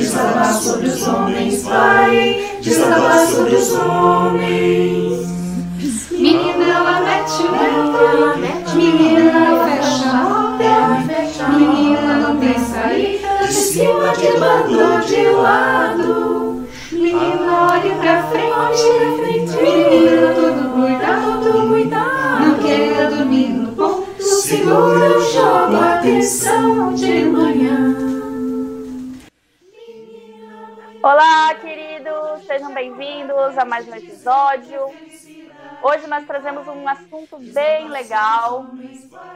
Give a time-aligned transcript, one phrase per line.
[0.00, 2.58] desabar sobre os homens, vai.
[2.62, 5.28] Desabar sobre os homens.
[6.10, 13.52] Menina, ela mete o dedo, menina, ela fecha a porta, menina, não tem saída, De
[13.52, 16.66] cima, de lado, de lado.
[16.92, 18.82] menina, olha pra frente,
[19.62, 27.24] menina, todo cuidado, todo cuidado, não queira dormir no ponto, Segura o jogo, atenção de
[27.24, 27.89] manhã.
[31.02, 34.80] Olá, queridos, sejam bem-vindos a mais um episódio.
[35.82, 38.66] Hoje nós trazemos um assunto bem legal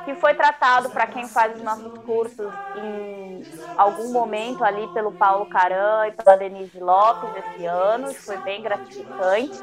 [0.05, 3.43] que foi tratado para quem faz os nossos cursos em
[3.79, 9.59] algum momento ali pelo Paulo Caran e pela Denise Lopes esse ano, foi bem gratificante.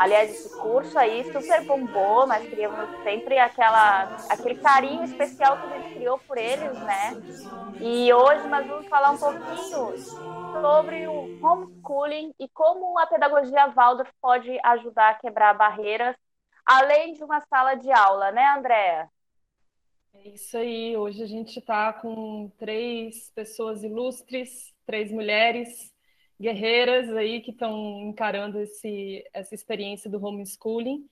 [0.00, 5.78] Aliás, esse curso aí super bombou, nós criamos sempre aquela, aquele carinho especial que a
[5.78, 7.12] gente criou por eles, né?
[7.82, 9.98] E hoje nós vamos falar um pouquinho
[10.62, 16.16] sobre o homeschooling e como a pedagogia Waldorf pode ajudar a quebrar barreiras,
[16.64, 19.06] além de uma sala de aula, né, Andréa?
[20.14, 20.96] É isso aí.
[20.96, 25.89] Hoje a gente está com três pessoas ilustres, três mulheres
[26.40, 31.06] guerreiras aí que estão encarando esse, essa experiência do homeschooling.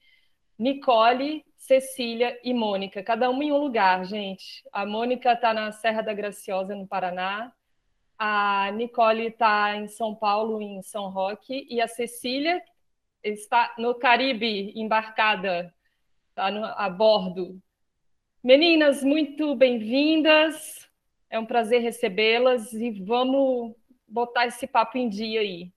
[0.59, 4.65] Nicole, Cecília e Mônica, cada uma em um lugar, gente.
[4.73, 7.53] A Mônica está na Serra da Graciosa, no Paraná.
[8.19, 11.67] A Nicole está em São Paulo, em São Roque.
[11.71, 12.61] E a Cecília
[13.23, 15.73] está no Caribe, embarcada,
[16.31, 17.61] está a bordo.
[18.43, 20.89] Meninas, muito bem-vindas.
[21.31, 23.77] É um prazer recebê-las e vamos
[24.09, 25.71] botar esse papo em dia aí.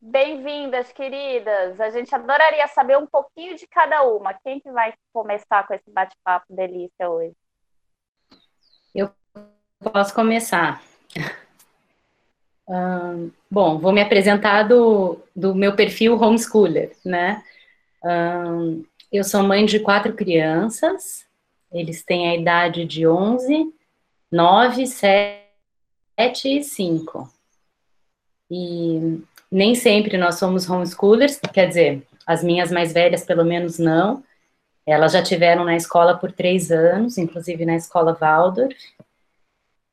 [0.00, 1.80] Bem-vindas, queridas.
[1.80, 4.34] A gente adoraria saber um pouquinho de cada uma.
[4.34, 7.34] Quem que vai começar com esse bate-papo delícia hoje?
[9.82, 10.80] Posso começar.
[12.68, 17.42] Ahn, bom, vou me apresentar do, do meu perfil homeschooler, né?
[18.04, 21.26] Ahn, eu sou mãe de quatro crianças,
[21.72, 23.74] eles têm a idade de 11,
[24.30, 25.41] 9, 7
[26.18, 27.32] e 5.
[28.50, 34.22] E nem sempre nós somos homeschoolers, quer dizer, as minhas mais velhas, pelo menos, não.
[34.86, 38.76] Elas já tiveram na escola por três anos, inclusive na escola Waldorf.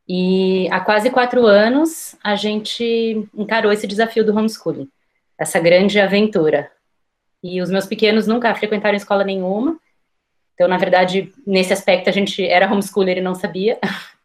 [0.07, 4.89] E há quase quatro anos a gente encarou esse desafio do homeschooling,
[5.37, 6.71] essa grande aventura.
[7.43, 9.79] E os meus pequenos nunca frequentaram escola nenhuma,
[10.59, 13.79] então, na verdade, nesse aspecto a gente era homeschooler e não sabia.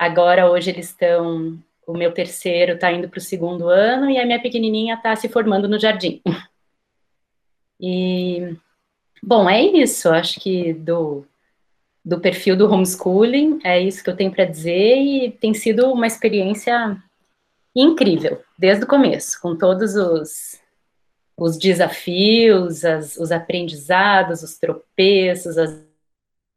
[0.00, 1.62] Agora, hoje eles estão.
[1.86, 5.28] O meu terceiro está indo para o segundo ano e a minha pequenininha está se
[5.28, 6.22] formando no jardim.
[7.82, 8.54] E,
[9.22, 10.10] bom, é isso.
[10.10, 11.24] Acho que do,
[12.04, 16.06] do perfil do homeschooling, é isso que eu tenho para dizer, e tem sido uma
[16.06, 17.02] experiência
[17.74, 20.60] incrível, desde o começo, com todos os,
[21.38, 25.82] os desafios, as, os aprendizados, os tropeços, as,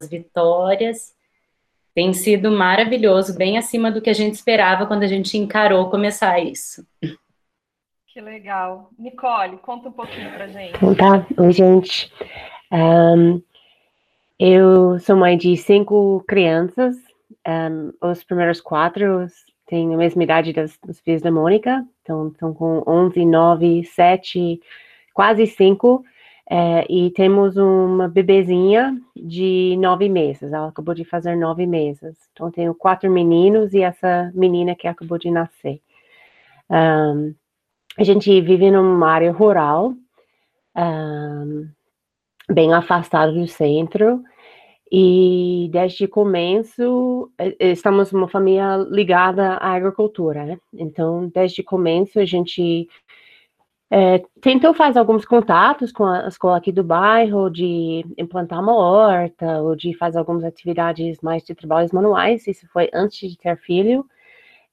[0.02, 1.13] as vitórias.
[1.94, 6.40] Tem sido maravilhoso, bem acima do que a gente esperava quando a gente encarou começar
[6.40, 6.84] isso.
[8.08, 8.90] Que legal.
[8.98, 10.76] Nicole, conta um pouquinho pra gente.
[10.76, 12.12] Então tá, oi gente.
[12.70, 13.40] Ahn,
[14.38, 16.96] eu sou mãe de cinco crianças.
[17.46, 19.26] Ahn, os primeiros quatro
[19.66, 24.60] têm a mesma idade das, dos filhos da Mônica, então estão com 11, 9, 7,
[25.12, 26.04] quase 5.
[26.50, 30.52] É, e temos uma bebezinha de nove meses.
[30.52, 32.16] Ela acabou de fazer nove meses.
[32.32, 35.80] Então tenho quatro meninos e essa menina que acabou de nascer.
[36.70, 37.34] Ahn,
[37.98, 39.94] a gente vive numa área rural,
[40.74, 41.68] ahn,
[42.50, 44.22] bem afastado do centro,
[44.90, 50.58] e desde o começo eh, eh, estamos uma família ligada à agricultura, né?
[50.72, 52.88] Então, desde o começo a gente
[53.96, 59.62] eh, tentou fazer alguns contatos com a escola aqui do bairro, de implantar uma horta,
[59.62, 64.04] ou de fazer algumas atividades mais de trabalhos manuais, isso foi antes de ter filho,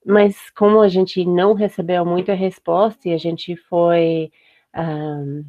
[0.04, 4.32] mas como a gente não recebeu muita resposta e a gente foi,
[4.74, 5.44] ahn,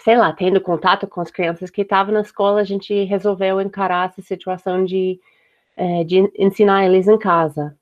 [0.00, 4.10] sei lá, tendo contato com as crianças que estavam na escola, a gente resolveu encarar
[4.10, 5.18] essa situação de,
[5.76, 7.76] eh, de ensinar eles em casa.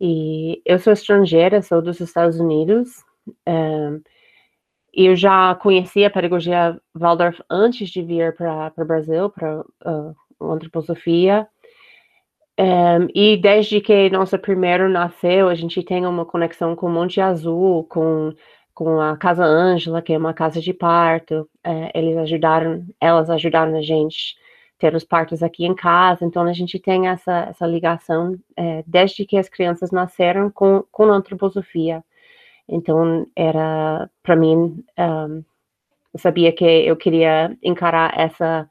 [0.00, 3.04] E eu sou estrangeira, sou dos Estados Unidos,
[4.92, 11.46] eu já conhecia a pedagogia Waldorf antes de vir para o Brasil, para uh, antroposofia.
[12.58, 17.84] Um, e desde que nosso primeiro nasceu, a gente tem uma conexão com Monte Azul,
[17.84, 18.34] com,
[18.74, 21.48] com a Casa Ângela, que é uma casa de parto.
[21.64, 24.36] É, eles ajudaram, elas ajudaram a gente
[24.78, 26.24] ter os partos aqui em casa.
[26.24, 31.04] Então a gente tem essa, essa ligação é, desde que as crianças nasceram com, com
[31.04, 32.04] a antroposofia.
[32.70, 35.44] Então, era, para mim, um,
[36.14, 38.70] eu sabia que eu queria encarar essa,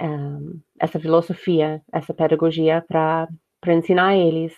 [0.00, 3.28] um, essa filosofia, essa pedagogia para
[3.68, 4.52] ensinar eles.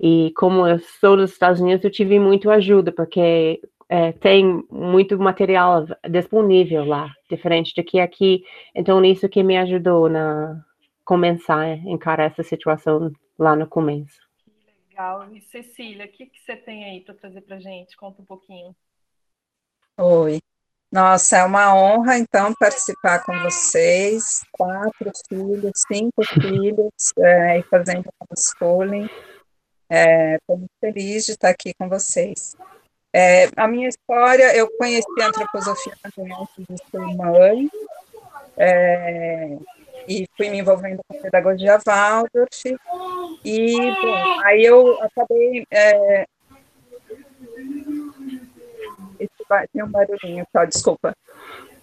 [0.00, 5.18] E como eu sou dos Estados Unidos, eu tive muito ajuda, porque é, tem muito
[5.18, 8.42] material disponível lá, diferente do que aqui.
[8.74, 10.58] Então, isso que me ajudou na
[11.04, 14.29] começar a encarar essa situação lá no começo
[15.00, 15.34] legal.
[15.34, 17.96] E Cecília, o que, que você tem aí para trazer para gente?
[17.96, 18.74] Conta um pouquinho.
[19.98, 20.40] Oi.
[20.92, 24.44] Nossa, é uma honra, então, participar com vocês.
[24.52, 29.04] Quatro filhos, cinco filhos, é, e fazendo homeschooling.
[29.04, 32.56] Estou é, muito feliz de estar aqui com vocês.
[33.12, 37.68] É, a minha história, eu conheci a antroposofia antes de ser mãe,
[38.56, 39.58] é,
[40.08, 42.76] e fui me envolvendo com pedagogia Waldorf,
[43.44, 45.64] e, bom, aí eu acabei.
[45.70, 46.26] É...
[49.72, 51.14] Tem um barulhinho só, desculpa.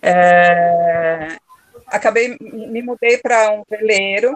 [0.02, 1.36] É...
[1.88, 4.34] Acabei, me mudei para um veleiro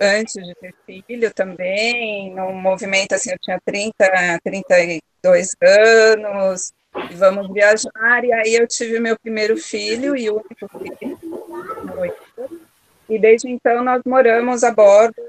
[0.00, 3.94] antes de ter filho também, num movimento assim, eu tinha 30,
[4.44, 6.72] 32 anos,
[7.10, 11.18] e vamos viajar, e aí eu tive meu primeiro filho e único filho,
[13.08, 15.20] e desde então nós moramos a bordo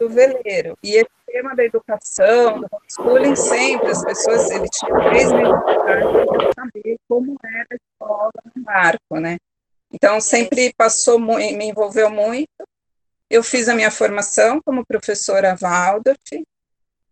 [0.00, 0.76] do veleiro.
[0.82, 6.54] E esse tema da educação, do homeschooling, sempre as pessoas, ele tinha três meses de
[6.54, 9.36] saber como era a escola no barco, né?
[9.92, 12.48] Então, sempre passou, me envolveu muito.
[13.28, 16.18] Eu fiz a minha formação como professora Waldorf,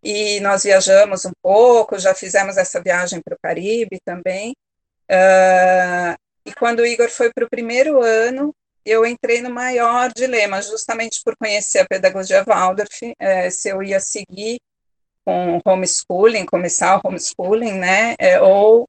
[0.03, 4.55] e nós viajamos um pouco, já fizemos essa viagem para o Caribe também.
[5.11, 10.63] Uh, e quando o Igor foi para o primeiro ano, eu entrei no maior dilema,
[10.63, 14.59] justamente por conhecer a pedagogia Waldorf, é, se eu ia seguir
[15.25, 18.89] com homeschooling, começar o homeschooling, né, é, ou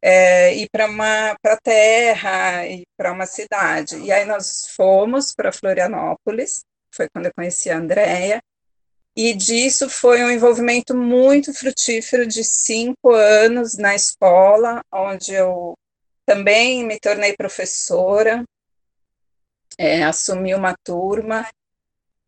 [0.00, 3.96] é, ir para uma para terra e para uma cidade.
[3.98, 8.40] E aí nós fomos para Florianópolis, foi quando eu conheci a Andrea,
[9.16, 15.74] e disso foi um envolvimento muito frutífero de cinco anos na escola, onde eu
[16.26, 18.44] também me tornei professora,
[19.78, 21.46] é, assumi uma turma,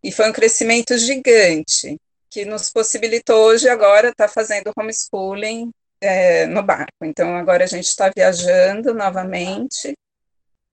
[0.03, 1.99] e foi um crescimento gigante,
[2.31, 5.71] que nos possibilitou hoje agora estar tá fazendo homeschooling
[6.01, 7.05] é, no barco.
[7.05, 9.97] Então, agora a gente está viajando novamente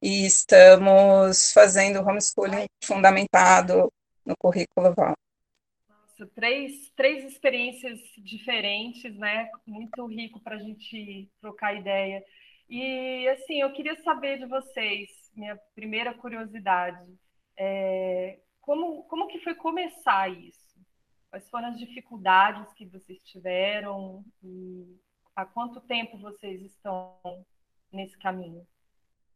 [0.02, 3.92] e estamos fazendo homeschooling fundamentado
[4.26, 5.16] no currículo VAL.
[5.88, 9.50] Nossa, três, três experiências diferentes, né?
[9.66, 12.24] Muito rico para a gente trocar ideia.
[12.70, 17.06] E, assim, eu queria saber de vocês, minha primeira curiosidade,
[17.58, 20.74] é, como, como que foi começar isso?
[21.30, 24.98] Quais foram as dificuldades que vocês tiveram e
[25.36, 27.18] há quanto tempo vocês estão
[27.92, 28.66] nesse caminho?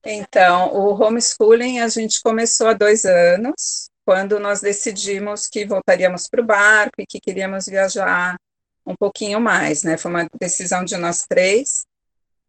[0.05, 6.41] Então, o homeschooling a gente começou há dois anos, quando nós decidimos que voltaríamos para
[6.41, 8.37] o barco e que queríamos viajar
[8.85, 9.97] um pouquinho mais, né?
[9.97, 11.85] Foi uma decisão de nós três.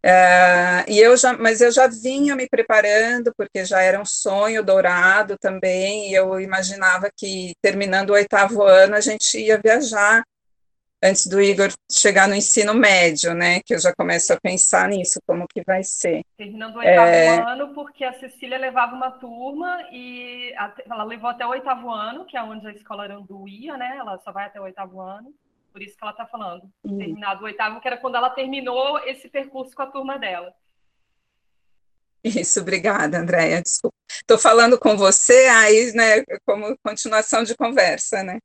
[0.02, 4.62] É, e eu já, mas eu já vinha me preparando, porque já era um sonho
[4.62, 10.22] dourado também, e eu imaginava que terminando o oitavo ano a gente ia viajar
[11.02, 13.60] antes do Igor chegar no ensino médio, né?
[13.64, 16.22] Que eu já começo a pensar nisso, como que vai ser.
[16.36, 17.38] Terminando o oitavo é...
[17.52, 20.52] ano, porque a Cecília levava uma turma e
[20.88, 23.96] ela levou até o oitavo ano, que é onde a escola Arandu ia, né?
[23.98, 25.32] Ela só vai até o oitavo ano.
[25.72, 26.62] Por isso que ela está falando.
[26.84, 26.98] Uhum.
[26.98, 30.54] Terminado o oitavo, que era quando ela terminou esse percurso com a turma dela.
[32.24, 33.62] Isso, obrigada, Andréia.
[33.62, 33.96] Desculpa.
[34.10, 38.38] Estou falando com você aí, né, como continuação de conversa, né?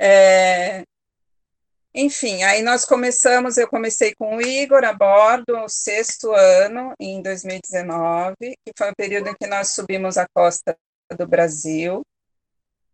[0.00, 0.84] É...
[1.94, 7.20] Enfim, aí nós começamos, eu comecei com o Igor a bordo, o sexto ano, em
[7.22, 10.76] 2019, que foi o período em que nós subimos a costa
[11.16, 12.02] do Brasil,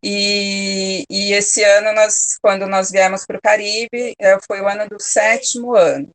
[0.06, 4.86] e, e esse ano, nós, quando nós viemos para o Caribe, é, foi o ano
[4.86, 6.10] do sétimo ano.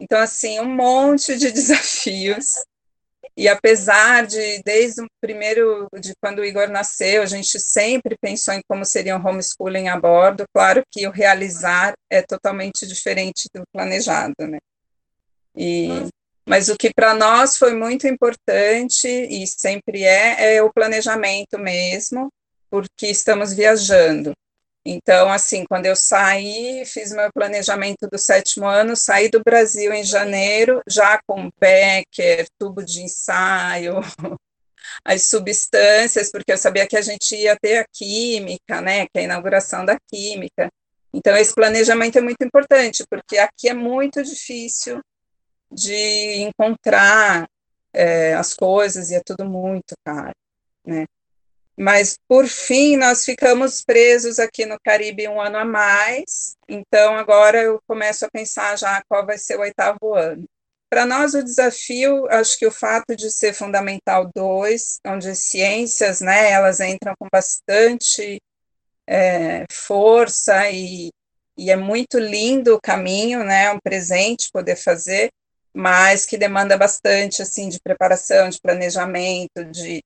[0.00, 2.54] Então, assim, um monte de desafios.
[3.36, 8.54] E apesar de, desde o primeiro, de quando o Igor nasceu, a gente sempre pensou
[8.54, 13.62] em como seria um homeschooling a bordo, claro que o realizar é totalmente diferente do
[13.72, 14.58] planejado, né?
[15.56, 16.08] E,
[16.44, 22.28] mas o que para nós foi muito importante e sempre é, é o planejamento mesmo,
[22.70, 24.32] porque estamos viajando.
[24.84, 30.02] Então, assim, quando eu saí, fiz meu planejamento do sétimo ano, saí do Brasil em
[30.02, 33.96] janeiro, já com Becker, tubo de ensaio,
[35.04, 39.20] as substâncias, porque eu sabia que a gente ia ter a química, né, que é
[39.20, 40.70] a inauguração da química.
[41.12, 45.00] Então, esse planejamento é muito importante, porque aqui é muito difícil
[45.70, 47.46] de encontrar
[47.92, 50.34] é, as coisas e é tudo muito caro,
[50.86, 51.04] né?
[51.78, 57.62] Mas, por fim, nós ficamos presos aqui no Caribe um ano a mais, então agora
[57.62, 60.44] eu começo a pensar já qual vai ser o oitavo ano.
[60.90, 66.20] Para nós, o desafio, acho que o fato de ser Fundamental 2, onde as ciências,
[66.20, 68.40] né, elas entram com bastante
[69.06, 71.10] é, força e,
[71.56, 75.30] e é muito lindo o caminho, né, um presente poder fazer,
[75.72, 80.02] mas que demanda bastante, assim, de preparação, de planejamento, de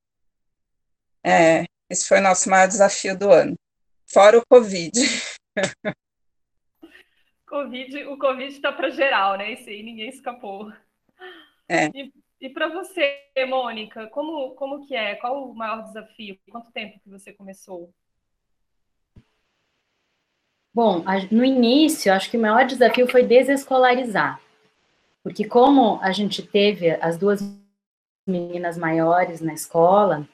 [1.24, 3.54] é, esse foi o nosso maior desafio do ano,
[4.06, 4.92] fora o Covid.
[7.46, 9.52] COVID o Covid está para geral, né?
[9.52, 10.72] Isso aí ninguém escapou.
[11.68, 11.88] É.
[11.94, 15.16] E, e para você, Mônica, como, como que é?
[15.16, 16.38] Qual o maior desafio?
[16.50, 17.92] Quanto tempo que você começou?
[20.74, 24.40] Bom, no início, acho que o maior desafio foi desescolarizar.
[25.22, 27.40] Porque como a gente teve as duas
[28.26, 30.26] meninas maiores na escola,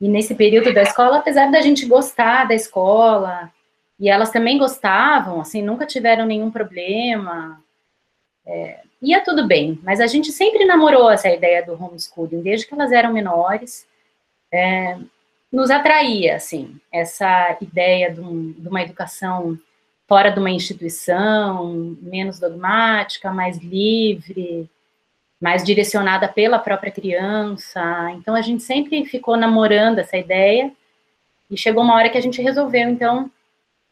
[0.00, 3.52] e nesse período da escola, apesar da gente gostar da escola,
[3.98, 7.62] e elas também gostavam, assim, nunca tiveram nenhum problema,
[8.46, 12.74] é, ia tudo bem, mas a gente sempre namorou essa ideia do homeschooling, desde que
[12.74, 13.86] elas eram menores,
[14.50, 14.96] é,
[15.52, 19.58] nos atraía, assim, essa ideia de, um, de uma educação
[20.08, 24.68] fora de uma instituição, menos dogmática, mais livre,
[25.40, 27.80] mais direcionada pela própria criança.
[28.12, 30.70] Então a gente sempre ficou namorando essa ideia
[31.50, 33.30] e chegou uma hora que a gente resolveu então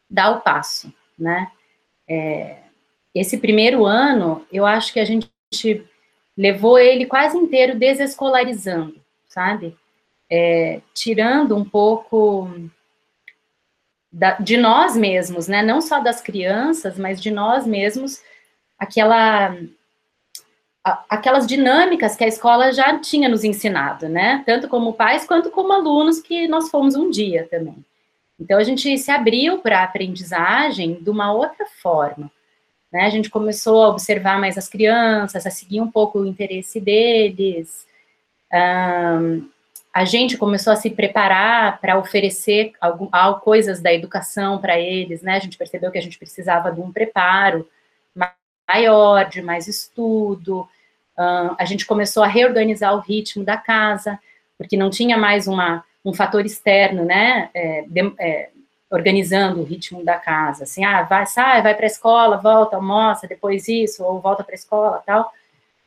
[0.09, 1.51] dar o passo, né?
[2.07, 2.57] É,
[3.13, 5.29] esse primeiro ano, eu acho que a gente
[6.37, 8.95] levou ele quase inteiro desescolarizando,
[9.27, 9.75] sabe?
[10.29, 12.49] É, tirando um pouco
[14.11, 15.61] da, de nós mesmos, né?
[15.61, 18.21] Não só das crianças, mas de nós mesmos,
[18.77, 19.55] aquela
[21.09, 24.43] aquelas dinâmicas que a escola já tinha nos ensinado, né?
[24.45, 27.83] Tanto como pais quanto como alunos que nós fomos um dia também.
[28.39, 32.31] Então a gente se abriu para a aprendizagem de uma outra forma.
[32.91, 33.05] Né?
[33.05, 37.85] A gente começou a observar mais as crianças, a seguir um pouco o interesse deles.
[38.51, 39.47] Um,
[39.93, 43.09] a gente começou a se preparar para oferecer algum,
[43.41, 45.35] coisas da educação para eles, né?
[45.35, 47.67] A gente percebeu que a gente precisava de um preparo
[48.67, 50.67] maior, de mais estudo.
[51.19, 54.17] Uh, a gente começou a reorganizar o ritmo da casa,
[54.57, 58.49] porque não tinha mais uma, um fator externo, né, é, de, é,
[58.89, 63.27] organizando o ritmo da casa, assim, ah, vai, sai, vai para a escola, volta, almoça,
[63.27, 65.29] depois isso, ou volta para a escola, tal.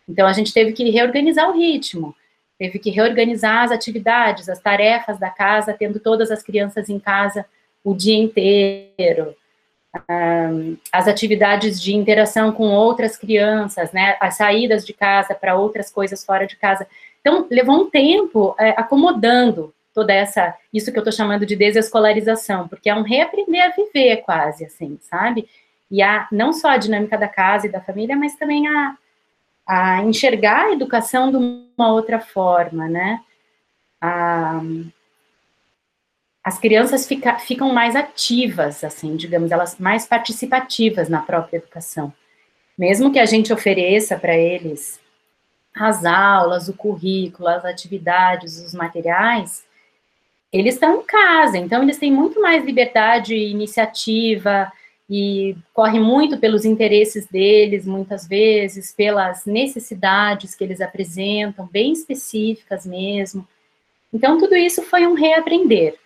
[0.07, 2.15] Então, a gente teve que reorganizar o ritmo,
[2.59, 7.47] teve que reorganizar as atividades, as tarefas da casa, tendo todas as crianças em casa
[7.83, 9.35] o dia inteiro,
[10.91, 16.25] as atividades de interação com outras crianças, né, as saídas de casa para outras coisas
[16.25, 16.87] fora de casa.
[17.21, 22.67] Então, levou um tempo é, acomodando toda essa, isso que eu estou chamando de desescolarização,
[22.67, 25.47] porque é um reaprender a viver quase, assim, sabe?
[25.91, 28.97] E a, não só a dinâmica da casa e da família, mas também a,
[29.69, 33.21] a enxergar a educação de uma outra forma, né?
[34.01, 34.63] A,
[36.45, 42.13] as crianças fica, ficam mais ativas, assim, digamos, elas mais participativas na própria educação.
[42.77, 45.01] Mesmo que a gente ofereça para eles
[45.75, 49.65] as aulas, o currículo, as atividades, os materiais,
[50.53, 54.71] eles estão em casa, então eles têm muito mais liberdade e iniciativa
[55.09, 62.85] e corre muito pelos interesses deles, muitas vezes, pelas necessidades que eles apresentam, bem específicas
[62.85, 63.47] mesmo.
[64.13, 66.02] Então, tudo isso foi um reaprender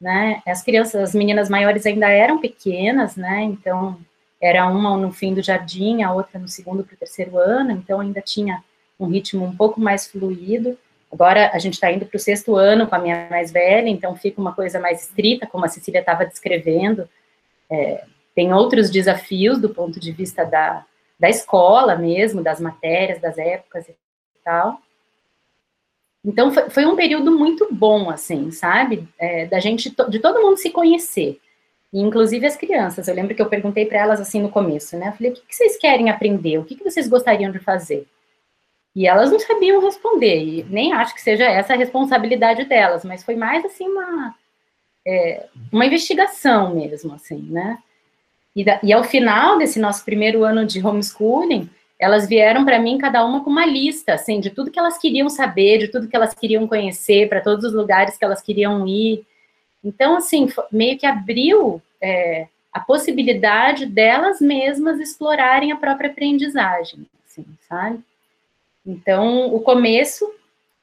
[0.00, 0.42] né?
[0.46, 3.42] As crianças, as meninas maiores ainda eram pequenas, né?
[3.42, 3.98] Então
[4.40, 8.00] era uma no fim do jardim, a outra no segundo para o terceiro ano, então
[8.00, 8.62] ainda tinha
[8.98, 10.78] um ritmo um pouco mais fluido.
[11.10, 14.16] Agora a gente está indo para o sexto ano com a minha mais velha, então
[14.16, 17.08] fica uma coisa mais estrita, como a Cecília estava descrevendo.
[17.70, 20.84] É, tem outros desafios do ponto de vista da,
[21.18, 23.94] da escola mesmo, das matérias, das épocas e
[24.44, 24.78] tal.
[26.24, 29.06] Então foi, foi, um período muito bom, assim, sabe?
[29.18, 31.38] É, da gente, de todo mundo se conhecer.
[31.92, 33.06] Inclusive as crianças.
[33.06, 35.08] Eu lembro que eu perguntei para elas assim no começo, né?
[35.08, 36.58] Eu falei, o que, que vocês querem aprender?
[36.58, 38.06] O que, que vocês gostariam de fazer?
[38.96, 43.24] E elas não sabiam responder, e nem acho que seja essa a responsabilidade delas, mas
[43.24, 44.34] foi mais assim uma,
[45.04, 47.78] é, uma investigação mesmo, assim, né?
[48.54, 52.98] E, da, e ao final desse nosso primeiro ano de homeschooling, elas vieram para mim,
[52.98, 56.16] cada uma com uma lista, assim, de tudo que elas queriam saber, de tudo que
[56.16, 59.24] elas queriam conhecer, para todos os lugares que elas queriam ir.
[59.82, 67.44] Então, assim, meio que abriu é, a possibilidade delas mesmas explorarem a própria aprendizagem, assim,
[67.68, 68.00] sabe?
[68.84, 70.28] Então, o começo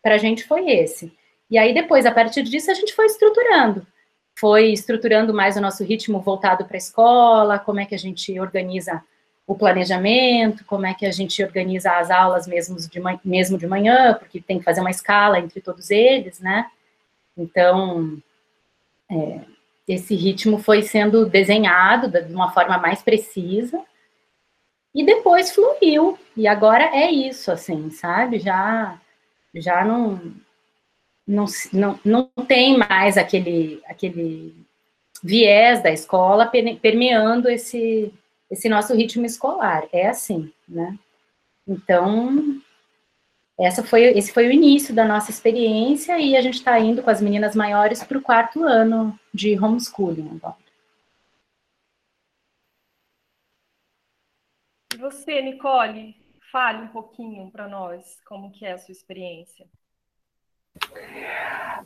[0.01, 1.11] para a gente foi esse.
[1.49, 3.85] E aí, depois, a partir disso, a gente foi estruturando.
[4.33, 8.39] Foi estruturando mais o nosso ritmo voltado para a escola, como é que a gente
[8.39, 9.03] organiza
[9.51, 14.13] o planejamento, como é que a gente organiza as aulas mesmo de, mesmo de manhã,
[14.13, 16.67] porque tem que fazer uma escala entre todos eles, né?
[17.37, 18.17] Então,
[19.09, 19.41] é,
[19.85, 23.81] esse ritmo foi sendo desenhado de uma forma mais precisa,
[24.95, 26.17] e depois fluiu.
[26.35, 28.39] E agora é isso, assim, sabe?
[28.39, 28.99] Já,
[29.53, 30.33] já não,
[31.27, 34.55] não, não, não tem mais aquele, aquele
[35.21, 36.49] viés da escola
[36.81, 38.13] permeando esse,
[38.51, 39.87] esse nosso ritmo escolar.
[39.91, 40.99] É assim, né?
[41.67, 42.61] Então,
[43.59, 47.09] essa foi, esse foi o início da nossa experiência e a gente está indo com
[47.09, 50.61] as meninas maiores para o quarto ano de homeschooling agora.
[55.01, 56.15] você, Nicole,
[56.51, 59.65] fale um pouquinho para nós como que é a sua experiência.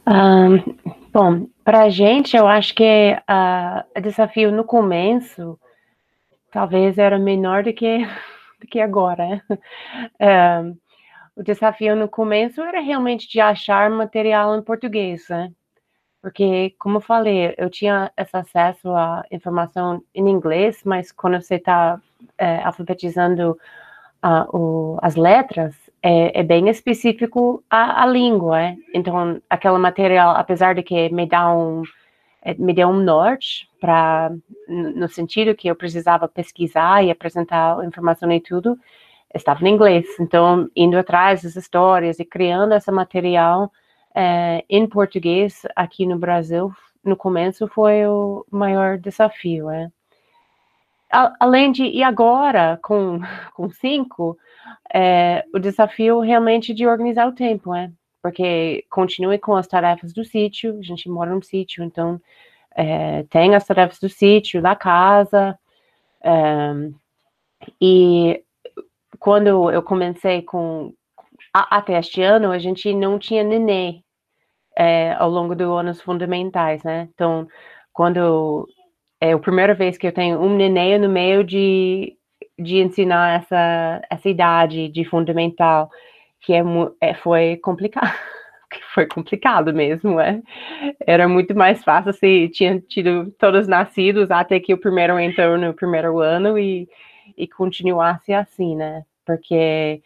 [0.05, 0.57] Um,
[1.11, 5.57] bom, para a gente, eu acho que uh, o desafio no começo
[6.55, 7.97] talvez era menor do que,
[8.61, 9.43] do que agora.
[10.21, 10.77] Um,
[11.35, 15.51] o desafio no começo era realmente de achar material em português, né?
[16.21, 21.55] Porque, como eu falei, eu tinha esse acesso à informação em inglês, mas quando você
[21.55, 21.99] está
[22.37, 23.59] é, alfabetizando
[24.23, 28.61] uh, o, as letras, é, é, bem específico a, a língua.
[28.61, 28.75] É?
[28.93, 31.83] Então, aquele material, apesar de que me dá um
[32.45, 34.31] é, me deu um norte para
[34.67, 38.79] no sentido que eu precisava pesquisar e apresentar informação e tudo
[39.33, 43.71] estava em inglês então indo atrás das histórias e criando esse material
[44.15, 46.71] é, em português aqui no Brasil
[47.03, 49.91] no começo foi o maior desafio é
[51.39, 53.19] além de, e agora, com,
[53.53, 54.37] com cinco,
[54.93, 57.91] é, o desafio realmente de organizar o tempo, é?
[58.21, 62.19] Porque continue com as tarefas do sítio, a gente mora num sítio, então
[62.75, 65.57] é, tem as tarefas do sítio, da casa,
[66.23, 66.73] é,
[67.81, 68.43] e
[69.19, 70.93] quando eu comecei com,
[71.53, 74.03] a, até este ano, a gente não tinha neném
[74.77, 77.09] é, ao longo dos anos fundamentais, né?
[77.13, 77.47] Então,
[77.93, 78.67] quando
[79.21, 82.17] é a primeira vez que eu tenho um neném no meio de,
[82.59, 85.89] de ensinar essa, essa idade de fundamental,
[86.41, 86.61] que é,
[87.01, 88.13] é foi complicado.
[88.93, 90.41] Foi complicado mesmo, é.
[91.05, 95.73] Era muito mais fácil se tinha tido todos nascidos até que o primeiro entrou no
[95.73, 96.87] primeiro ano e,
[97.37, 99.03] e continuasse assim, né?
[99.25, 100.01] Porque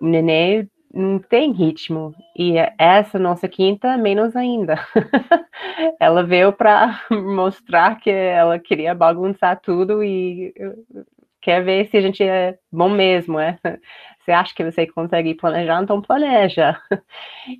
[0.00, 2.14] o neném não tem ritmo.
[2.36, 4.76] E essa nossa quinta, menos ainda.
[6.00, 10.54] ela veio para mostrar que ela queria bagunçar tudo e
[11.40, 13.58] quer ver se a gente é bom mesmo, é?
[14.26, 16.76] Você acha que você consegue planejar, então planeja.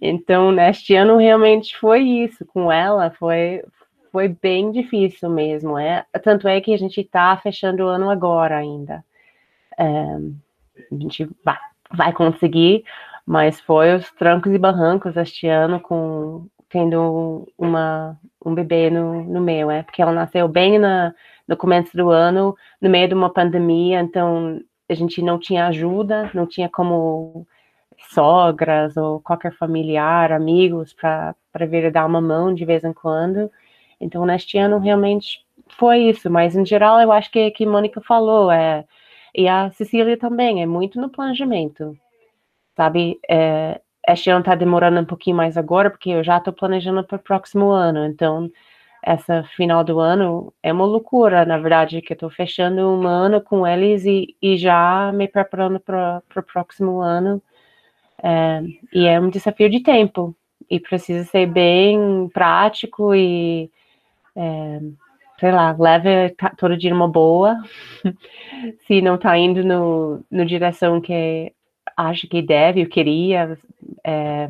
[0.03, 3.63] Então, neste ano realmente foi isso com ela, foi
[4.11, 6.05] foi bem difícil mesmo, é.
[6.25, 9.05] Tanto é que a gente está fechando o ano agora ainda.
[9.79, 11.59] É, a gente vai,
[11.93, 12.85] vai conseguir,
[13.25, 19.41] mas foi os trancos e barrancos este ano com tendo uma, um bebê no, no
[19.41, 21.15] meio, é, porque ela nasceu bem na,
[21.47, 26.31] no começo do ano, no meio de uma pandemia, então a gente não tinha ajuda,
[26.35, 27.47] não tinha como
[28.11, 31.35] sogras ou qualquer familiar, amigos para
[31.69, 33.51] vir dar uma mão de vez em quando.
[34.01, 35.45] Então, neste ano realmente
[35.79, 38.85] foi isso, mas em geral eu acho que que Mônica falou, é,
[39.35, 41.97] e a Cecília também, é muito no planejamento
[42.77, 43.19] sabe?
[43.29, 47.17] É, este ano está demorando um pouquinho mais agora, porque eu já estou planejando para
[47.17, 48.05] o próximo ano.
[48.07, 48.51] Então,
[49.07, 53.41] essa final do ano é uma loucura, na verdade, que eu estou fechando um ano
[53.41, 57.41] com eles e, e já me preparando para o próximo ano.
[58.21, 58.61] É,
[58.93, 60.35] e é um desafio de tempo.
[60.69, 63.71] E precisa ser bem prático e,
[64.35, 64.81] é,
[65.39, 67.57] sei lá, leve todo dia uma boa.
[68.89, 71.53] Se não está indo no, no direção que
[71.97, 73.57] acha que deve, eu queria,
[74.03, 74.49] é,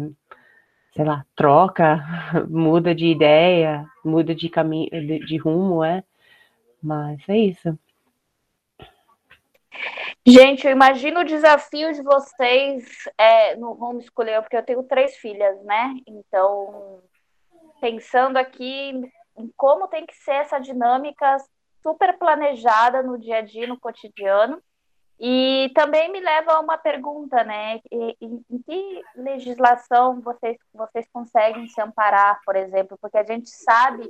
[0.97, 2.03] sei lá, troca,
[2.49, 6.03] muda de ideia, muda de caminho, de, de, rumo, é.
[6.83, 7.79] Mas é isso.
[10.27, 12.87] Gente, eu imagino o desafio de vocês
[13.19, 15.95] é, no homeschooling, porque eu tenho três filhas, né?
[16.07, 17.03] Então,
[17.79, 18.91] pensando aqui
[19.37, 21.37] em como tem que ser essa dinâmica
[21.83, 24.63] super planejada no dia a dia, no cotidiano.
[25.19, 27.81] E também me leva a uma pergunta, né?
[27.91, 32.99] Em, que legislação vocês, vocês conseguem se amparar, por exemplo?
[33.01, 34.07] Porque a gente sabe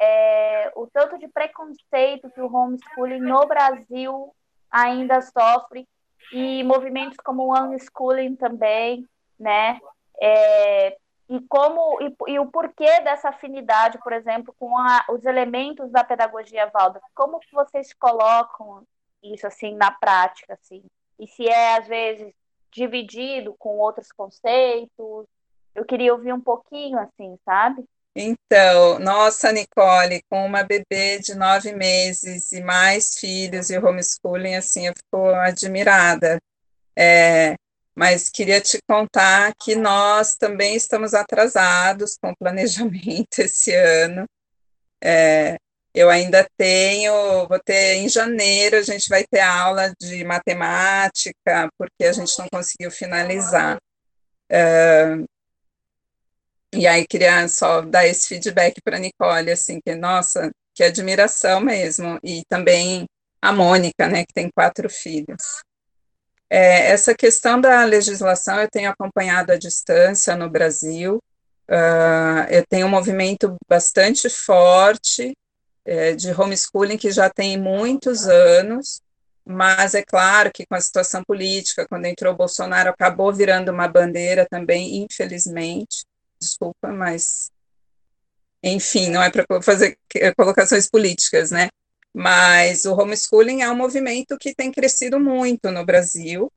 [0.00, 4.32] é, o tanto de preconceito que o homeschooling no Brasil
[4.70, 5.88] ainda sofre,
[6.32, 9.06] e movimentos como o unschooling também,
[9.38, 9.78] né?
[10.20, 10.96] É,
[11.28, 16.04] e como e, e, o porquê dessa afinidade, por exemplo, com a, os elementos da
[16.04, 17.00] pedagogia Valda?
[17.14, 18.86] Como que vocês colocam
[19.32, 20.82] isso assim na prática, assim?
[21.18, 22.32] E se é às vezes
[22.72, 25.26] dividido com outros conceitos?
[25.74, 27.84] Eu queria ouvir um pouquinho, assim, sabe?
[28.16, 34.86] Então, nossa, Nicole, com uma bebê de nove meses e mais filhos e homeschooling, assim,
[34.86, 36.38] eu fico admirada.
[36.96, 37.56] É,
[37.94, 44.26] mas queria te contar que nós também estamos atrasados com o planejamento esse ano.
[45.02, 45.56] É,
[45.94, 52.04] eu ainda tenho, vou ter em janeiro, a gente vai ter aula de matemática, porque
[52.04, 53.78] a gente não conseguiu finalizar.
[54.50, 55.16] É,
[56.74, 61.60] e aí queria só dar esse feedback para a Nicole, assim, que, nossa, que admiração
[61.60, 62.18] mesmo.
[62.24, 63.06] E também
[63.40, 65.62] a Mônica, né, que tem quatro filhos.
[66.50, 71.22] É, essa questão da legislação eu tenho acompanhado à distância no Brasil.
[71.68, 75.32] Uh, eu tenho um movimento bastante forte
[75.84, 79.00] é, de homeschooling que já tem muitos anos,
[79.44, 84.46] mas é claro que com a situação política, quando entrou Bolsonaro, acabou virando uma bandeira
[84.48, 86.04] também, infelizmente
[86.44, 87.50] desculpa, mas
[88.62, 89.98] enfim, não é para fazer
[90.36, 91.68] colocações políticas, né?
[92.14, 96.50] Mas o homeschooling é um movimento que tem crescido muito no Brasil.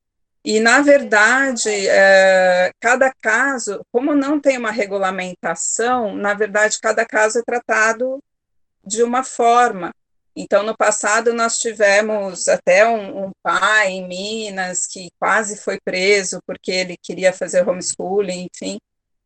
[0.46, 7.40] E, na verdade, é, cada caso, como não tem uma regulamentação, na verdade, cada caso
[7.40, 8.24] é tratado
[8.88, 9.92] de uma forma.
[10.36, 16.40] Então, no passado, nós tivemos até um, um, pai em Minas que quase foi preso
[16.46, 18.80] porque ele queria fazer homeschooling, enfim.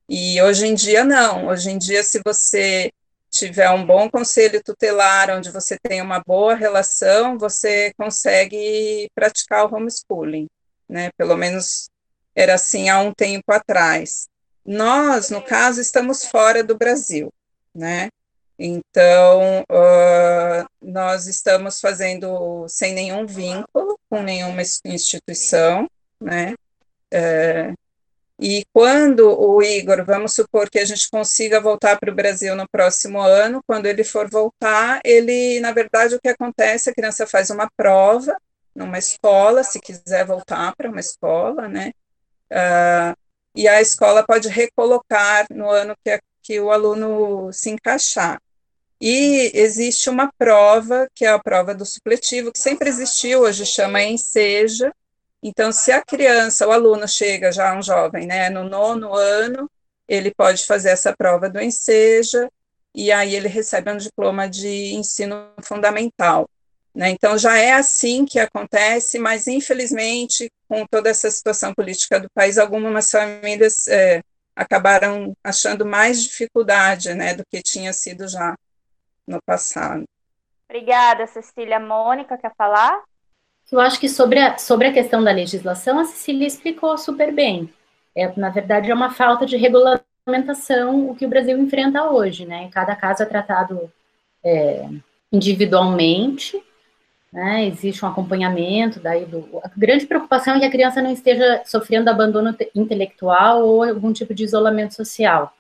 [0.08, 1.48] E hoje em dia, não.
[1.48, 2.92] Hoje em dia, se você
[3.30, 9.76] tiver um bom conselho tutelar, onde você tem uma boa relação, você consegue praticar o
[9.76, 10.48] homeschooling,
[10.88, 11.10] né?
[11.18, 11.90] Pelo menos
[12.34, 14.28] era assim há um tempo atrás.
[14.66, 17.34] Nós, no caso, estamos fora do Brasil,
[17.76, 18.10] né?
[18.64, 25.90] Então, uh, nós estamos fazendo sem nenhum vínculo com nenhuma instituição,
[26.22, 26.54] né?
[27.12, 27.74] É,
[28.40, 32.70] e quando o Igor, vamos supor que a gente consiga voltar para o Brasil no
[32.70, 37.50] próximo ano, quando ele for voltar, ele, na verdade, o que acontece, a criança faz
[37.50, 38.38] uma prova
[38.76, 41.92] numa escola, se quiser voltar para uma escola, né?
[42.52, 43.18] Uh,
[43.56, 48.40] e a escola pode recolocar no ano que, que o aluno se encaixar.
[49.02, 54.04] E existe uma prova, que é a prova do supletivo, que sempre existiu, hoje chama
[54.04, 54.94] Enseja,
[55.44, 59.70] então, se a criança, o aluno chega já, um jovem, né, no nono ano,
[60.08, 62.48] ele pode fazer essa prova do Enseja,
[62.94, 66.48] e aí ele recebe um diploma de ensino fundamental.
[66.94, 67.10] Né?
[67.10, 72.58] Então, já é assim que acontece, mas infelizmente, com toda essa situação política do país,
[72.58, 74.22] algumas famílias é,
[74.56, 78.56] acabaram achando mais dificuldade né, do que tinha sido já
[79.28, 80.04] no passado.
[80.70, 81.80] Obrigada, Cecília.
[81.80, 83.04] Mônica, quer falar?
[83.72, 87.74] Eu acho que sobre a, sobre a questão da legislação, a Cecília explicou super bem.
[88.16, 92.70] É, na verdade, é uma falta de regulamentação o que o Brasil enfrenta hoje, né?
[92.72, 93.92] Cada caso é tratado
[94.44, 94.88] é,
[95.32, 96.62] individualmente,
[97.32, 97.66] né?
[97.66, 99.62] Existe um acompanhamento daí do.
[99.64, 104.34] A grande preocupação é que a criança não esteja sofrendo abandono intelectual ou algum tipo
[104.34, 105.54] de isolamento social,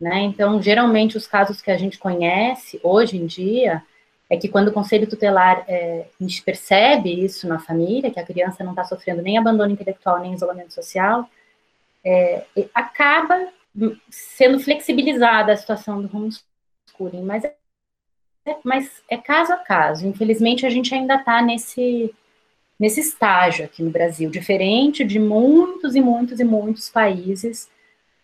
[0.00, 0.20] né?
[0.22, 3.82] Então, geralmente, os casos que a gente conhece hoje em dia
[4.28, 8.26] é que quando o conselho tutelar é, a gente percebe isso na família, que a
[8.26, 11.28] criança não está sofrendo nem abandono intelectual nem isolamento social,
[12.04, 13.48] é, acaba
[14.10, 17.54] sendo flexibilizada a situação do homeschooling, mas é,
[18.62, 20.06] mas é caso a caso.
[20.06, 22.14] Infelizmente, a gente ainda está nesse,
[22.78, 27.68] nesse estágio aqui no Brasil, diferente de muitos e muitos e muitos países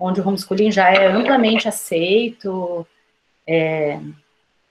[0.03, 2.85] onde o homeschooling já é amplamente aceito,
[3.47, 4.01] é,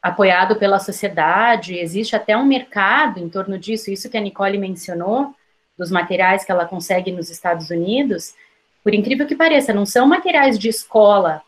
[0.02, 5.34] apoiado pela sociedade, existe até um mercado em torno disso, isso que a Nicole mencionou,
[5.78, 8.36] dos materiais que ela consegue nos Estados Unidos,
[8.84, 11.42] por incrível que pareça, não são materiais de escola,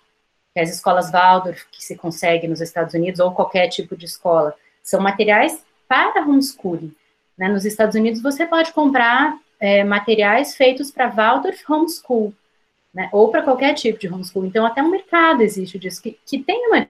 [0.53, 4.55] que as escolas Waldorf que se consegue nos Estados Unidos, ou qualquer tipo de escola,
[4.81, 6.95] são materiais para homeschooling.
[7.37, 7.49] Né?
[7.49, 12.33] Nos Estados Unidos, você pode comprar é, materiais feitos para Waldorf Homeschool,
[12.93, 13.09] né?
[13.11, 14.45] ou para qualquer tipo de homeschool.
[14.45, 16.87] Então, até um mercado existe disso, que, que tem uma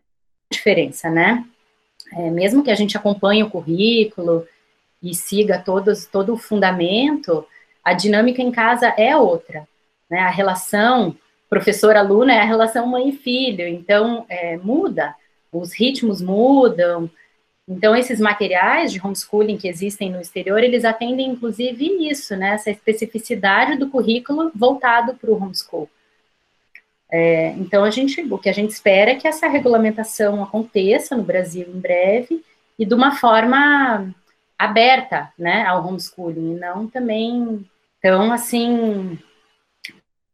[0.52, 1.46] diferença, né?
[2.12, 4.46] É, mesmo que a gente acompanhe o currículo
[5.02, 7.46] e siga todos, todo o fundamento,
[7.84, 9.68] a dinâmica em casa é outra.
[10.10, 10.20] Né?
[10.20, 11.16] A relação
[11.50, 15.16] professor-aluno é a relação mãe e filho, então é, muda,
[15.52, 17.10] os ritmos mudam,
[17.68, 22.56] então, esses materiais de homeschooling que existem no exterior, eles atendem, inclusive, isso, né?
[22.56, 25.90] Essa especificidade do currículo voltado para o homeschool.
[27.10, 31.24] É, então, a gente, o que a gente espera é que essa regulamentação aconteça no
[31.24, 32.44] Brasil em breve
[32.78, 34.14] e de uma forma
[34.58, 37.66] aberta, né, ao homeschooling, e não também
[38.02, 39.18] tão, assim,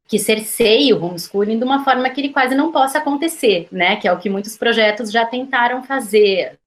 [0.07, 4.07] que cerceie o homeschooling de uma forma que ele quase não possa acontecer, né, que
[4.07, 6.58] é o que muitos projetos já tentaram fazer,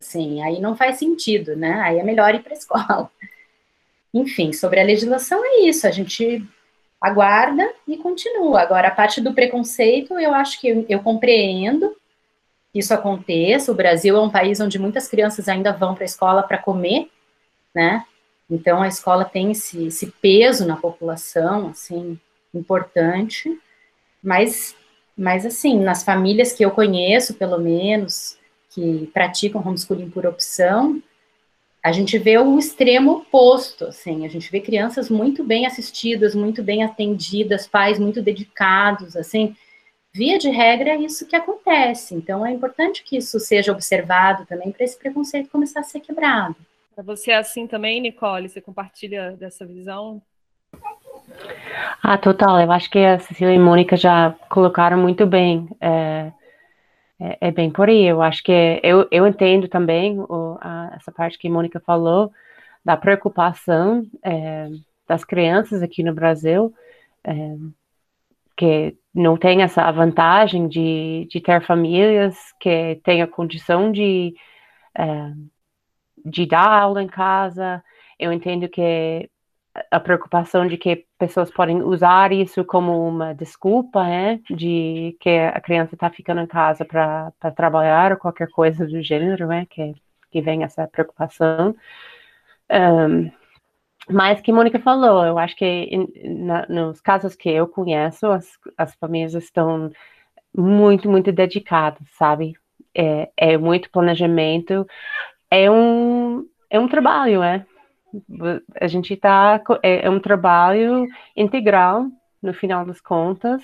[0.00, 1.80] Sim, aí não faz sentido, né?
[1.80, 3.10] Aí é melhor ir para a escola.
[4.14, 6.46] Enfim, sobre a legislação é isso, a gente
[7.00, 8.60] aguarda e continua.
[8.60, 11.94] Agora, a parte do preconceito, eu acho que eu, eu compreendo
[12.72, 13.70] que isso aconteça.
[13.70, 17.10] O Brasil é um país onde muitas crianças ainda vão para a escola para comer,
[17.74, 18.04] né?
[18.50, 22.18] Então, a escola tem esse, esse peso na população, assim,
[22.54, 23.60] importante.
[24.22, 24.74] Mas,
[25.16, 28.38] mas, assim, nas famílias que eu conheço, pelo menos,
[28.70, 31.02] que praticam homeschooling por opção,
[31.82, 36.62] a gente vê o extremo oposto, assim, a gente vê crianças muito bem assistidas, muito
[36.62, 39.56] bem atendidas, pais muito dedicados, assim,
[40.12, 44.72] via de regra é isso que acontece, então é importante que isso seja observado também
[44.72, 46.56] para esse preconceito começar a ser quebrado.
[46.94, 50.20] Para você é assim também, Nicole, você compartilha dessa visão?
[52.02, 56.32] Ah, total, eu acho que a Cecília e a Mônica já colocaram muito bem, é
[57.20, 58.04] é, é, bem por aí.
[58.04, 61.80] Eu acho que é, eu, eu entendo também o, a, essa parte que a Mônica
[61.80, 62.32] falou
[62.84, 64.68] da preocupação é,
[65.06, 66.72] das crianças aqui no Brasil,
[67.24, 67.56] é,
[68.56, 74.34] que não tem essa vantagem de, de ter famílias que têm a condição de,
[74.96, 75.32] é,
[76.24, 77.82] de dar aula em casa.
[78.18, 79.28] Eu entendo que
[79.90, 85.60] a preocupação de que pessoas podem usar isso como uma desculpa, né, de que a
[85.60, 89.94] criança está ficando em casa para trabalhar ou qualquer coisa do gênero, né, que,
[90.30, 91.74] que vem essa preocupação.
[92.70, 93.30] Um,
[94.10, 95.90] mas que Mônica falou, eu acho que
[96.24, 99.90] na, nos casos que eu conheço, as, as famílias estão
[100.56, 102.54] muito, muito dedicadas, sabe?
[102.94, 104.86] É, é muito planejamento,
[105.50, 107.66] é um, é um trabalho, é
[108.80, 112.06] a gente está é, é, um trabalho integral
[112.42, 113.62] no final das contas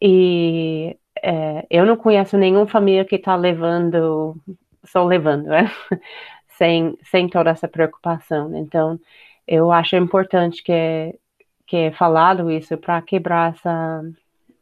[0.00, 4.36] e é, eu não conheço nenhuma família que está levando
[4.84, 5.70] só levando é?
[6.58, 8.98] sem sem toda essa preocupação então
[9.46, 11.18] eu acho importante que
[11.66, 14.02] que é falado isso para quebrar essa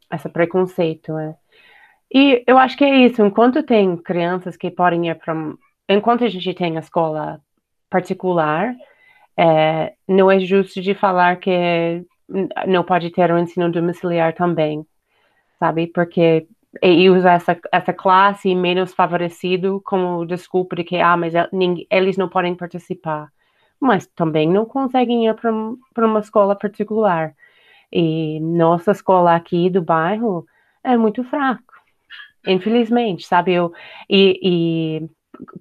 [0.09, 1.35] essa preconceito é?
[2.13, 5.33] e eu acho que é isso enquanto tem crianças que podem ir para
[5.89, 7.41] enquanto a gente tem a escola
[7.89, 8.75] particular
[9.39, 12.05] é, não é justo de falar que
[12.67, 14.85] não pode ter um ensino domiciliar também,
[15.57, 15.87] sabe?
[15.87, 16.45] Porque
[16.83, 21.33] e usa essa, essa classe menos favorecido como desculpa de que, ah, mas
[21.89, 23.29] eles não podem participar.
[23.79, 27.33] Mas também não conseguem ir para uma escola particular.
[27.91, 30.45] E nossa escola aqui do bairro
[30.83, 31.73] é muito fraco,
[32.45, 33.53] infelizmente, sabe?
[33.53, 33.71] Eu,
[34.09, 35.09] e, e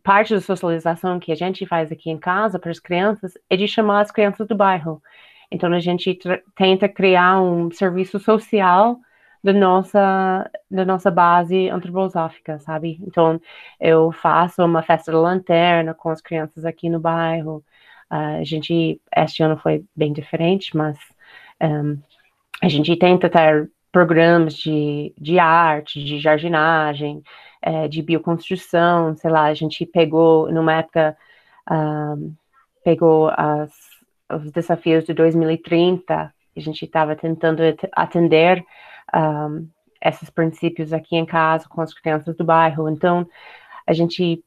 [0.03, 3.69] parte da socialização que a gente faz aqui em casa para as crianças é de
[3.69, 5.03] chamar as crianças do bairro.
[5.51, 6.19] Então a gente
[6.57, 8.99] tenta criar um serviço social
[9.43, 12.99] da nossa da nossa base antroposófica, sabe?
[13.03, 13.41] Então
[13.81, 17.65] eu faço uma festa da lanterna com as crianças aqui no bairro.
[18.11, 20.99] Uh, a gente este ano foi bem diferente, mas
[21.63, 21.99] um,
[22.63, 27.23] a gente tenta ter programas de, de arte, de jardinagem,
[27.61, 31.17] é, de bioconstrução, sei lá, a gente pegou, numa época,
[31.71, 32.35] um,
[32.85, 33.73] pegou as,
[34.33, 38.65] os desafios de 2030, a gente estava tentando atender
[39.15, 39.69] um,
[40.05, 43.29] esses princípios aqui em casa com as crianças do bairro, então
[43.87, 44.45] a gente,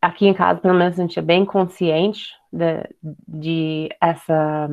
[0.00, 2.88] aqui em casa, pelo menos, a gente é bem consciente de,
[3.26, 4.68] de essa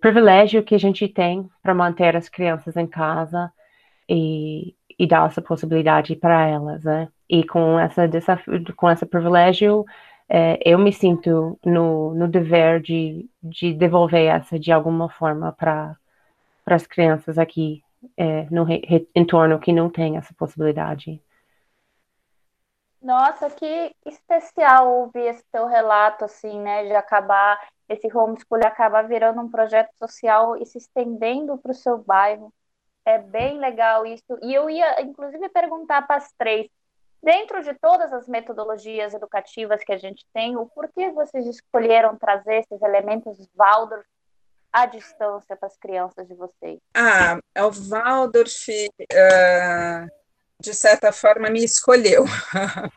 [0.00, 3.50] privilégio que a gente tem para manter as crianças em casa
[4.06, 7.08] e, e dar essa possibilidade para elas, né?
[7.28, 9.84] E com essa desafio, com esse privilégio,
[10.28, 15.96] é, eu me sinto no, no dever de, de devolver essa de alguma forma para
[16.66, 17.82] as crianças aqui
[18.16, 21.20] é, no re, entorno que não tem essa possibilidade.
[23.04, 29.42] Nossa, que especial ouvir esse teu relato, assim, né, de acabar, esse homeschool acabar virando
[29.42, 32.50] um projeto social e se estendendo para o seu bairro.
[33.04, 34.38] É bem legal isso.
[34.42, 36.68] E eu ia, inclusive, perguntar para as três,
[37.22, 42.60] dentro de todas as metodologias educativas que a gente tem, o porquê vocês escolheram trazer
[42.60, 44.06] esses elementos Waldorf
[44.72, 46.78] à distância para as crianças de vocês?
[46.94, 50.10] Ah, o Waldorf, uh,
[50.60, 52.24] de certa forma, me escolheu.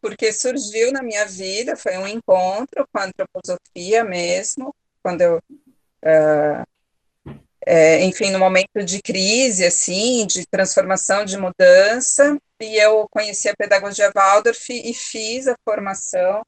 [0.00, 6.66] Porque surgiu na minha vida, foi um encontro com a antroposofia mesmo, quando eu uh,
[7.66, 13.56] é, enfim, no momento de crise, assim, de transformação, de mudança, e eu conheci a
[13.56, 16.42] pedagogia Waldorf e fiz a formação,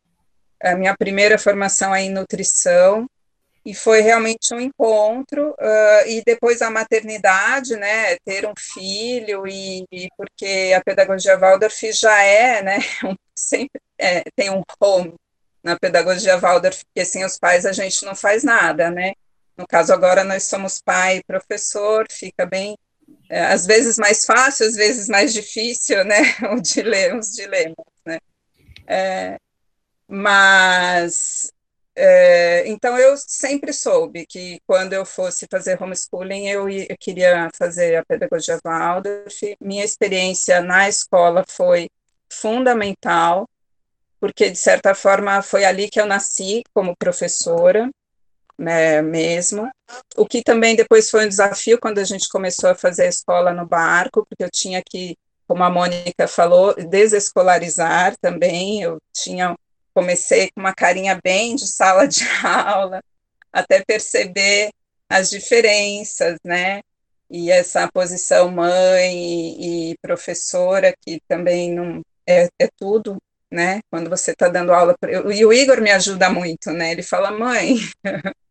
[0.62, 3.09] a minha primeira formação é em nutrição,
[3.66, 9.85] e foi realmente um encontro, uh, e depois a maternidade, né, ter um filho, e,
[9.90, 15.14] e porque a pedagogia Waldorf já é, né, um, sempre é, tem um home
[15.62, 19.12] na pedagogia Waldorf, porque sem os pais a gente não faz nada, né,
[19.59, 22.79] no caso, agora nós somos pai e professor, fica bem,
[23.29, 26.16] é, às vezes mais fácil, às vezes mais difícil, né?
[26.57, 27.75] O dilema, os dilemas,
[28.07, 28.18] né?
[28.87, 29.38] É,
[30.07, 31.53] mas,
[31.97, 37.97] é, então, eu sempre soube que quando eu fosse fazer homeschooling, eu, eu queria fazer
[37.97, 39.57] a pedagogia Waldorf.
[39.61, 41.90] Minha experiência na escola foi
[42.33, 43.49] fundamental,
[44.21, 47.90] porque, de certa forma, foi ali que eu nasci como professora
[48.59, 49.71] né, mesmo.
[50.16, 53.53] O que também depois foi um desafio quando a gente começou a fazer a escola
[53.53, 55.16] no barco, porque eu tinha que,
[55.47, 58.83] como a Mônica falou, desescolarizar também.
[58.83, 59.55] Eu tinha
[59.99, 63.03] comecei com uma carinha bem de sala de aula,
[63.53, 64.71] até perceber
[65.09, 66.81] as diferenças, né?
[67.29, 73.16] E essa posição mãe e, e professora, que também não é, é tudo,
[73.51, 73.81] né?
[73.90, 74.94] Quando você está dando aula.
[75.35, 76.92] E o Igor me ajuda muito, né?
[76.92, 77.77] Ele fala, mãe,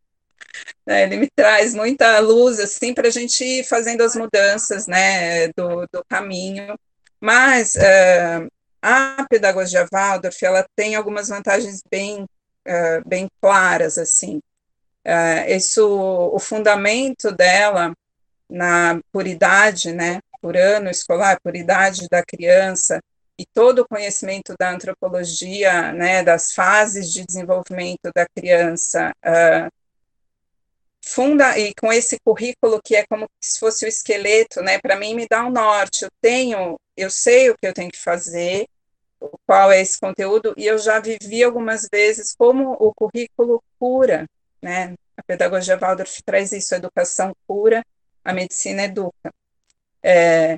[0.88, 5.48] Né, ele me traz muita luz assim para a gente ir fazendo as mudanças né,
[5.48, 6.78] do, do caminho.
[7.20, 14.40] Mas uh, a pedagogia Waldorf ela tem algumas vantagens bem, uh, bem claras assim.
[15.06, 17.92] Uh, isso, o fundamento dela
[18.48, 22.98] na por idade, né, por ano escolar, por idade da criança,
[23.38, 29.12] e todo o conhecimento da antropologia, né, das fases de desenvolvimento da criança,
[31.08, 34.78] funda e com esse currículo que é como se fosse o esqueleto, né?
[34.78, 36.04] Para mim me dá um norte.
[36.04, 38.66] Eu tenho, eu sei o que eu tenho que fazer,
[39.46, 44.26] qual é esse conteúdo e eu já vivi algumas vezes como o currículo cura,
[44.62, 44.94] né?
[45.16, 47.84] A pedagogia Waldorf traz isso, a educação cura,
[48.24, 49.32] a medicina educa.
[50.02, 50.56] É,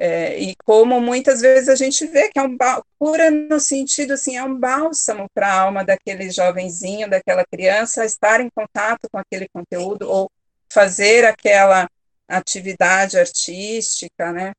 [0.00, 2.56] é, e como muitas vezes a gente vê que é um
[2.96, 8.40] cura no sentido assim, é um bálsamo para a alma daquele jovenzinho, daquela criança, estar
[8.40, 10.30] em contato com aquele conteúdo ou
[10.72, 11.90] fazer aquela
[12.28, 14.52] atividade artística, né?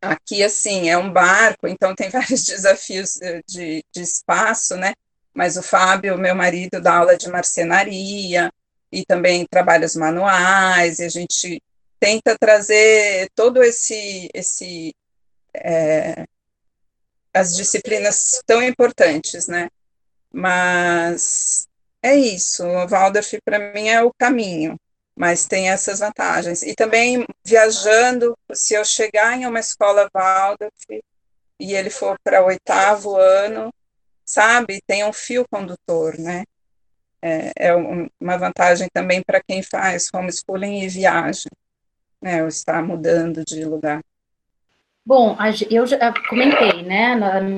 [0.00, 4.94] Aqui, assim, é um barco, então tem vários desafios eh, de, de espaço, né?
[5.34, 8.50] Mas o Fábio, meu marido, dá aula de marcenaria
[8.90, 11.62] e também trabalhos manuais, e a gente
[12.00, 14.94] tenta trazer todo esse esse
[15.54, 16.24] é,
[17.32, 19.68] as disciplinas tão importantes, né?
[20.32, 21.68] Mas
[22.02, 24.78] é isso, o Waldorf para mim é o caminho,
[25.16, 26.62] mas tem essas vantagens.
[26.62, 31.02] E também viajando, se eu chegar em uma escola Waldorf
[31.60, 33.72] e ele for para oitavo ano,
[34.24, 36.44] sabe, tem um fio condutor, né?
[37.20, 41.50] É, é uma vantagem também para quem faz homeschooling e viagem
[42.20, 44.02] né, ou está mudando de lugar?
[45.08, 45.38] Bom,
[45.70, 47.14] eu já comentei, né?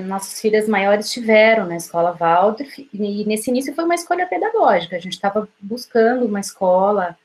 [0.07, 4.95] Nossas filhas maiores estiveram na escola Waldorf, e nesse início foi uma escolha pedagógica.
[4.95, 7.19] A gente estava buscando uma escola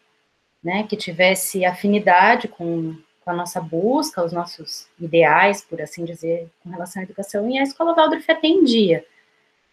[0.63, 6.50] né, que tivesse afinidade com, com, a nossa busca, os nossos ideais, por assim dizer,
[6.63, 9.05] com relação à educação, e a escola Waldorf atendia,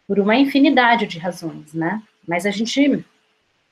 [0.07, 2.03] por uma infinidade de razões, né?
[2.29, 3.03] Mas a gente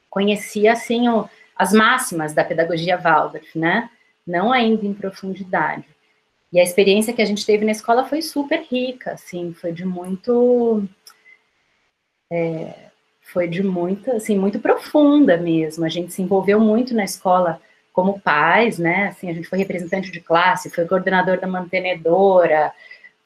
[0.08, 1.28] conhecia, assim, o,
[1.60, 3.90] as máximas da pedagogia Waldorf, né?
[4.26, 5.84] Não ainda em profundidade.
[6.50, 9.84] E a experiência que a gente teve na escola foi super rica, assim, foi de
[9.84, 10.88] muito.
[12.32, 12.72] É,
[13.20, 15.84] foi de muito, assim, muito profunda mesmo.
[15.84, 17.60] A gente se envolveu muito na escola
[17.92, 19.08] como pais, né?
[19.08, 22.72] Assim, a gente foi representante de classe, foi coordenador da mantenedora,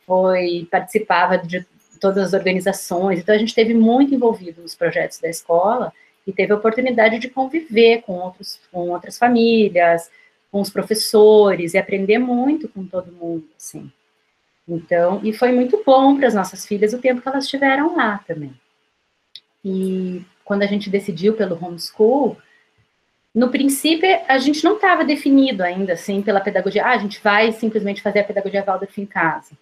[0.05, 1.65] foi participava de
[2.01, 3.21] todas as organizações.
[3.21, 5.93] Então a gente teve muito envolvido nos projetos da escola
[6.27, 10.11] e teve a oportunidade de conviver com, outros, com outras famílias,
[10.51, 13.91] com os professores, e aprender muito com todo mundo, assim.
[14.67, 18.19] Então, e foi muito bom para as nossas filhas o tempo que elas estiveram lá
[18.27, 18.55] também.
[19.65, 22.37] E quando a gente decidiu pelo homeschool,
[23.35, 27.53] no princípio a gente não estava definido ainda assim pela pedagogia, ah, a gente vai
[27.53, 29.57] simplesmente fazer a pedagogia Waldorf em casa.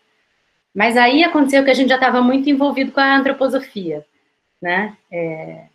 [0.74, 4.04] Mas aí aconteceu que a gente já estava muito envolvido com a antroposofia,
[4.60, 4.96] né?
[5.10, 5.66] É,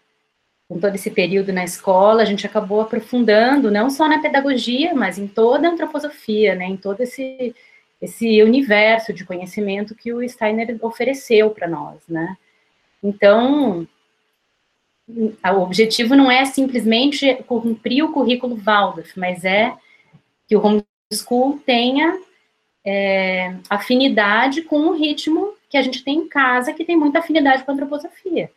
[0.68, 5.18] com todo esse período na escola, a gente acabou aprofundando não só na pedagogia, mas
[5.18, 6.66] em toda a antroposofia, né?
[6.66, 7.56] Em todo esse
[8.00, 12.38] esse universo de conhecimento que o Steiner ofereceu para nós, né?
[13.04, 13.88] Então,
[15.08, 19.74] o objetivo não é simplesmente cumprir o currículo Waldorf, mas é
[20.48, 22.20] que o homeschool tenha
[22.86, 27.64] é, afinidade com o ritmo que a gente tem em casa, que tem muita afinidade
[27.64, 28.52] com a antroposofia.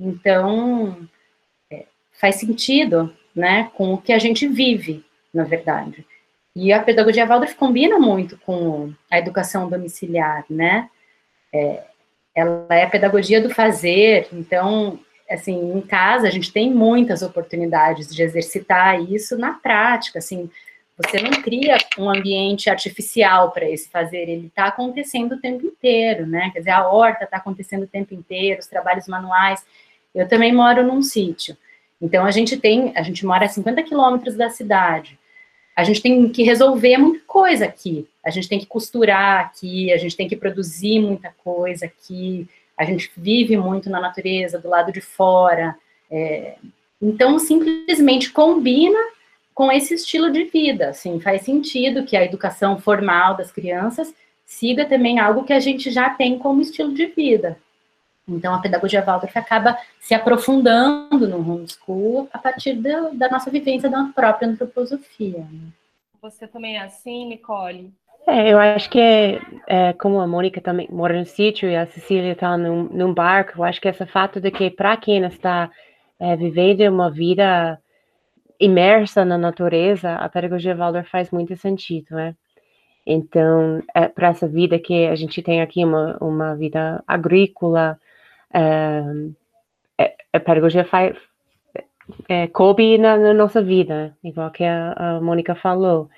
[0.00, 1.08] Então,
[2.20, 6.04] faz sentido, né, com o que a gente vive, na verdade.
[6.54, 10.90] E a pedagogia Waldorf combina muito com a educação domiciliar, né?
[11.52, 11.84] É,
[12.34, 14.98] ela é a pedagogia do fazer, então,
[15.30, 20.50] assim, em casa a gente tem muitas oportunidades de exercitar isso na prática, assim,
[20.96, 26.26] você não cria um ambiente artificial para esse fazer, ele está acontecendo o tempo inteiro,
[26.26, 26.50] né?
[26.52, 29.64] Quer dizer, a horta está acontecendo o tempo inteiro, os trabalhos manuais.
[30.12, 31.56] Eu também moro num sítio,
[32.00, 35.18] então a gente tem, a gente mora a 50 quilômetros da cidade
[35.78, 38.04] a gente tem que resolver muita coisa aqui.
[38.26, 42.48] A gente tem que costurar aqui, a gente tem que produzir muita coisa aqui.
[42.76, 45.76] A gente vive muito na natureza, do lado de fora.
[46.10, 46.56] É,
[47.00, 48.98] então, simplesmente combina
[49.54, 50.88] com esse estilo de vida.
[50.88, 54.12] Assim, faz sentido que a educação formal das crianças
[54.44, 57.56] siga também algo que a gente já tem como estilo de vida.
[58.28, 63.88] Então, a pedagogia Waldorf acaba se aprofundando no homeschool a partir da, da nossa vivência
[63.88, 65.38] da própria antroposofia.
[65.38, 65.70] Né?
[66.20, 67.92] Você também é assim, Nicole?
[68.26, 71.86] É, eu acho que é, é, como a Mônica também mora no sítio e a
[71.86, 75.70] Cecília está num, num, barco, eu acho que esse fato de que para quem está
[76.20, 77.80] é, vivendo uma vida
[78.60, 82.34] imersa na natureza, a pedagogia Waldorf faz muito sentido, né?
[83.06, 87.98] Então, é, para essa vida que a gente tem aqui, uma, uma vida agrícola,
[88.52, 89.02] é,
[90.32, 91.16] a pedagogia faz,
[92.28, 96.08] é, coube na, na, nossa vida, igual que a, a Mônica falou.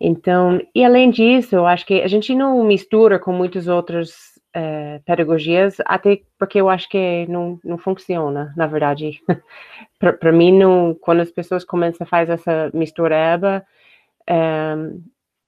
[0.00, 5.00] Então, e além disso, eu acho que a gente não mistura com muitas outras é,
[5.04, 9.20] pedagogias, até porque eu acho que não, não funciona, na verdade.
[9.98, 13.64] Para mim, não, quando as pessoas começam a fazer essa mistureba,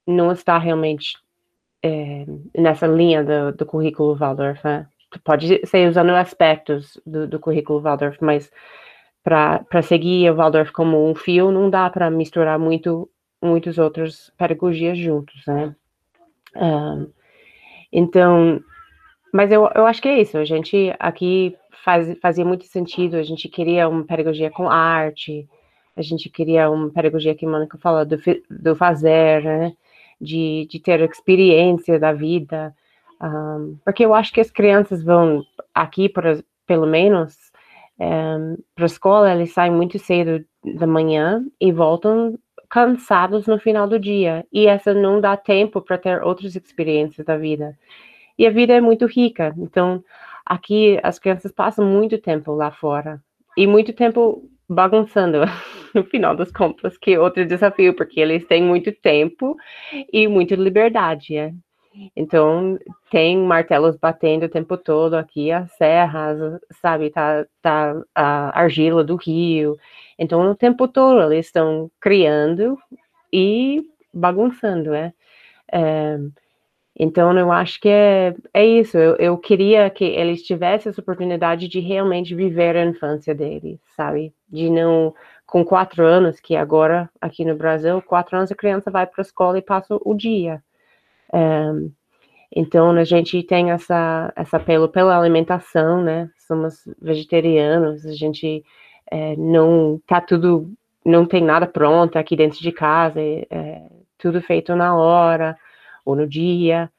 [0.05, 1.17] não está realmente
[1.83, 2.25] é,
[2.57, 4.63] nessa linha do, do currículo Waldorf.
[4.63, 4.87] Né?
[5.19, 8.51] Pode ser usando aspectos do, do currículo Waldorf, mas
[9.23, 13.09] para seguir o Waldorf como um fio, não dá para misturar muito
[13.41, 15.75] muitas outras pedagogias juntos, né?
[16.55, 17.09] Um,
[17.91, 18.61] então,
[19.33, 20.37] mas eu, eu acho que é isso.
[20.37, 23.17] A gente aqui faz, fazia muito sentido.
[23.17, 25.47] A gente queria uma pedagogia com arte.
[25.95, 28.17] A gente queria uma pedagogia que Mônica fala do,
[28.49, 29.73] do fazer, né?
[30.19, 32.75] De, de ter experiência da vida.
[33.21, 35.43] Um, porque eu acho que as crianças vão
[35.73, 36.23] aqui, por,
[36.65, 37.35] pelo menos,
[37.99, 40.43] um, para a escola, eles saem muito cedo
[40.75, 42.37] da manhã e voltam
[42.69, 44.45] cansados no final do dia.
[44.51, 47.77] E essa não dá tempo para ter outras experiências da vida.
[48.39, 49.53] E a vida é muito rica.
[49.57, 50.03] Então,
[50.45, 53.21] aqui as crianças passam muito tempo lá fora
[53.57, 55.39] e muito tempo bagunçando
[55.93, 59.55] no final das contas, que é outro desafio, porque eles têm muito tempo
[60.11, 61.35] e muita liberdade.
[61.35, 61.53] É?
[62.15, 62.77] Então,
[63.09, 69.15] tem martelos batendo o tempo todo aqui, as serras, sabe, tá, tá a argila do
[69.15, 69.77] rio.
[70.17, 72.77] Então, o tempo todo eles estão criando
[73.33, 73.81] e
[74.13, 75.13] bagunçando, né?
[75.71, 76.17] É,
[76.97, 78.97] então, eu acho que é, é isso.
[78.97, 84.33] Eu, eu queria que eles tivessem essa oportunidade de realmente viver a infância deles, sabe?
[84.49, 85.13] De não,
[85.45, 89.23] com quatro anos, que agora aqui no Brasil, quatro anos a criança vai para a
[89.23, 90.61] escola e passa o dia.
[91.33, 91.71] É,
[92.53, 96.29] então, a gente tem essa, essa apelo pela alimentação, né?
[96.37, 98.63] Somos vegetarianos, a gente
[99.09, 100.73] é, não tá tudo,
[101.05, 103.81] não tem nada pronto aqui dentro de casa, é, é
[104.17, 105.57] tudo feito na hora
[106.05, 106.91] ou no dia.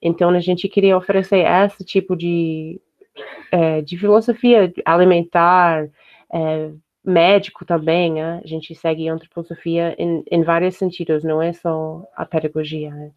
[0.00, 2.80] Então, a gente queria oferecer esse tipo de,
[3.52, 5.88] é, de filosofia alimentar,
[6.32, 6.70] é,
[7.08, 8.40] médico também, né?
[8.42, 12.90] a gente segue antroposofia em, em vários sentidos, não é só a pedagogia.
[12.90, 13.10] Né?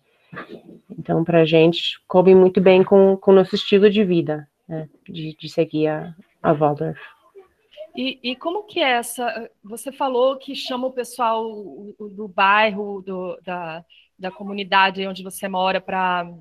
[0.98, 5.36] Então, para a gente, coube muito bem com o nosso estilo de vida, né, de,
[5.36, 7.00] de seguir a, a Waldorf.
[7.96, 9.50] E, e, como que é essa?
[9.62, 11.44] Você falou que chama o pessoal
[12.00, 13.84] do bairro, do, da,
[14.18, 16.32] da comunidade onde você mora para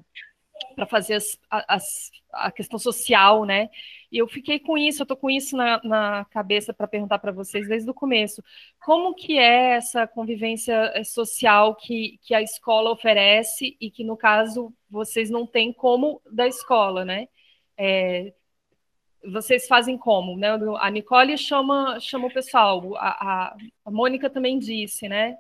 [0.75, 3.69] para fazer as, as, a questão social, né?
[4.11, 7.33] E eu fiquei com isso, eu estou com isso na, na cabeça para perguntar para
[7.33, 8.43] vocês desde o começo.
[8.85, 14.17] Como que é essa convivência eh, social que, que a escola oferece e que, no
[14.17, 17.29] caso, vocês não têm como da escola, né?
[17.77, 18.33] É,
[19.25, 20.37] vocês fazem como?
[20.37, 20.49] Né?
[20.81, 25.37] A Nicole chama, chama o pessoal, a, a, a Mônica também disse, né?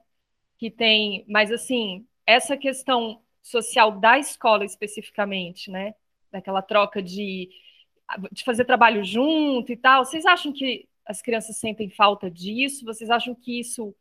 [0.59, 5.95] Que tem, mas assim, essa questão social da escola especificamente, né?
[6.33, 7.49] Daquela troca de
[8.33, 10.05] de fazer trabalho junto e tal.
[10.05, 12.85] Vocês acham que as crianças sentem falta disso?
[12.85, 13.95] Vocês acham que isso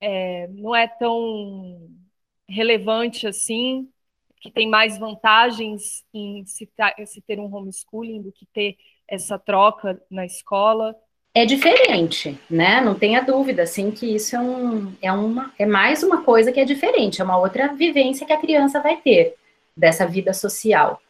[0.00, 1.90] é, não é tão
[2.48, 3.90] relevante assim?
[4.40, 6.70] Que tem mais vantagens em se,
[7.06, 8.76] se ter um homeschooling do que ter
[9.08, 10.94] essa troca na escola?
[11.34, 12.80] É diferente, né?
[12.80, 16.60] Não tenha dúvida, assim, que isso é, um, é, uma, é mais uma coisa que
[16.60, 19.34] é diferente, é uma outra vivência que a criança vai ter
[19.76, 21.00] dessa vida social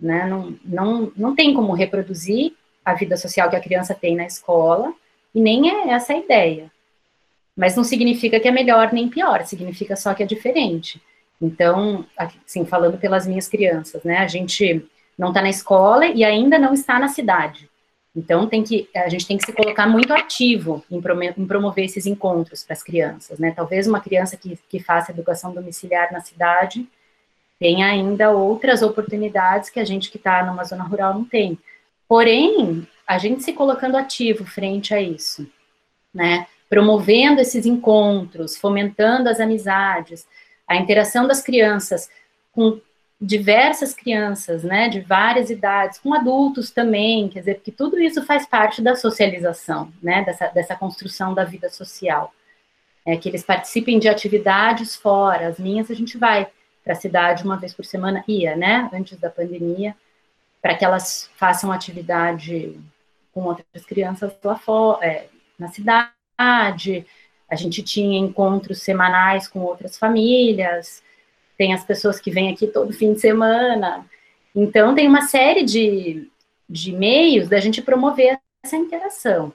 [0.00, 0.26] né?
[0.26, 2.54] Não, não, não tem como reproduzir
[2.84, 4.92] a vida social que a criança tem na escola,
[5.34, 6.70] e nem é essa a ideia.
[7.54, 11.00] Mas não significa que é melhor nem pior, significa só que é diferente.
[11.40, 14.18] Então, assim, falando pelas minhas crianças, né?
[14.18, 14.84] A gente
[15.18, 17.68] não está na escola e ainda não está na cidade.
[18.14, 21.00] Então, tem que, a gente tem que se colocar muito ativo em,
[21.46, 23.52] promover esses encontros para as crianças, né?
[23.52, 26.88] Talvez uma criança que, que faça educação domiciliar na cidade
[27.58, 31.58] tem ainda outras oportunidades que a gente que está numa zona rural não tem.
[32.08, 35.46] Porém, a gente se colocando ativo frente a isso,
[36.12, 36.46] né?
[36.68, 40.26] Promovendo esses encontros, fomentando as amizades,
[40.66, 42.08] a interação das crianças
[42.50, 42.80] com
[43.20, 48.46] diversas crianças, né, de várias idades, com adultos também, quer dizer, que tudo isso faz
[48.46, 52.32] parte da socialização, né, dessa, dessa construção da vida social.
[53.04, 56.48] É que eles participem de atividades fora, as minhas a gente vai
[56.82, 59.94] para a cidade uma vez por semana, ia, né, antes da pandemia,
[60.62, 62.74] para que elas façam atividade
[63.32, 65.26] com outras crianças lá fora, é,
[65.58, 67.06] na cidade.
[67.48, 71.02] A gente tinha encontros semanais com outras famílias,
[71.60, 74.06] tem as pessoas que vêm aqui todo fim de semana.
[74.56, 76.26] Então, tem uma série de,
[76.66, 79.52] de meios da gente promover essa interação.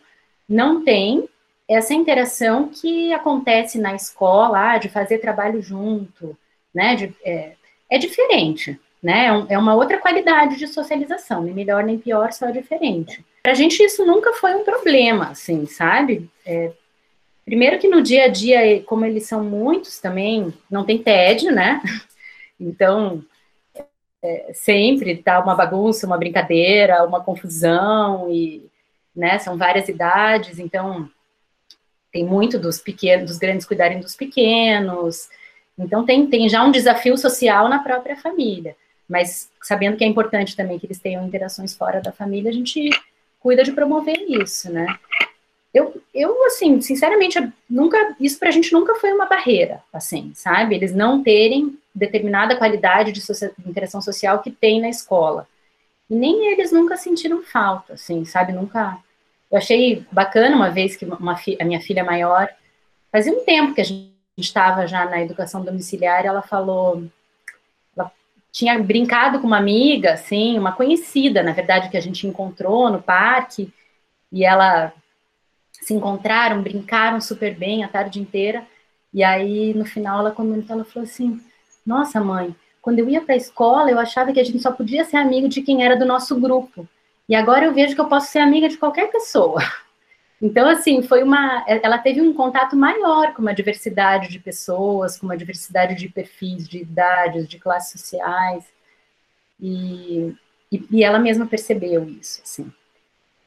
[0.48, 1.28] Não tem
[1.68, 6.38] essa interação que acontece na escola, ah, de fazer trabalho junto,
[6.72, 6.96] né?
[6.96, 7.54] De, é,
[7.90, 9.26] é, diferente, né?
[9.50, 13.26] É, é, uma outra qualidade de socialização, nem melhor nem pior, só diferente.
[13.42, 16.30] Para a gente isso nunca foi um problema, assim, sabe?
[16.46, 16.72] É,
[17.46, 21.82] primeiro que no dia a dia, como eles são muitos também, não tem tédio, né?
[22.58, 23.22] Então,
[24.24, 28.66] é, sempre tá uma bagunça, uma brincadeira, uma confusão e,
[29.14, 29.38] né?
[29.40, 31.10] São várias idades, então
[32.14, 35.28] tem muito dos pequenos, dos grandes cuidarem dos pequenos.
[35.78, 40.56] Então, tem, tem já um desafio social na própria família, mas sabendo que é importante
[40.56, 42.90] também que eles tenham interações fora da família, a gente
[43.38, 44.88] cuida de promover isso, né?
[45.76, 47.38] Eu, eu assim, sinceramente,
[47.70, 50.74] nunca, isso pra gente nunca foi uma barreira, assim, sabe?
[50.74, 55.46] Eles não terem determinada qualidade de, social, de interação social que tem na escola.
[56.10, 58.54] E nem eles nunca sentiram falta, assim, sabe?
[58.54, 58.98] Nunca.
[59.52, 62.48] Eu achei bacana uma vez que uma, a minha filha maior,
[63.12, 67.04] fazia um tempo que a gente estava já na educação domiciliar, ela falou,
[67.98, 68.10] ela
[68.50, 73.02] tinha brincado com uma amiga, assim, uma conhecida, na verdade, que a gente encontrou no
[73.02, 73.74] parque,
[74.32, 74.94] e ela
[75.86, 78.66] se encontraram, brincaram super bem a tarde inteira,
[79.14, 81.40] e aí no final ela comentou, ela falou assim,
[81.86, 85.06] nossa mãe, quando eu ia para a escola, eu achava que a gente só podia
[85.06, 86.90] ser amigo de quem era do nosso grupo.
[87.30, 89.62] E agora eu vejo que eu posso ser amiga de qualquer pessoa.
[90.42, 91.64] Então, assim, foi uma.
[91.66, 96.68] Ela teve um contato maior com uma diversidade de pessoas, com uma diversidade de perfis,
[96.68, 98.66] de idades, de classes sociais.
[99.60, 100.36] E,
[100.70, 102.72] e, e ela mesma percebeu isso, assim.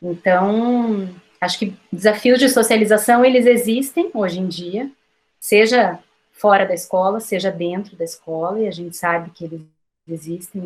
[0.02, 4.90] Então, acho que desafios de socialização, eles existem hoje em dia,
[5.38, 5.98] seja
[6.32, 9.62] fora da escola, seja dentro da escola, e a gente sabe que eles
[10.06, 10.62] existem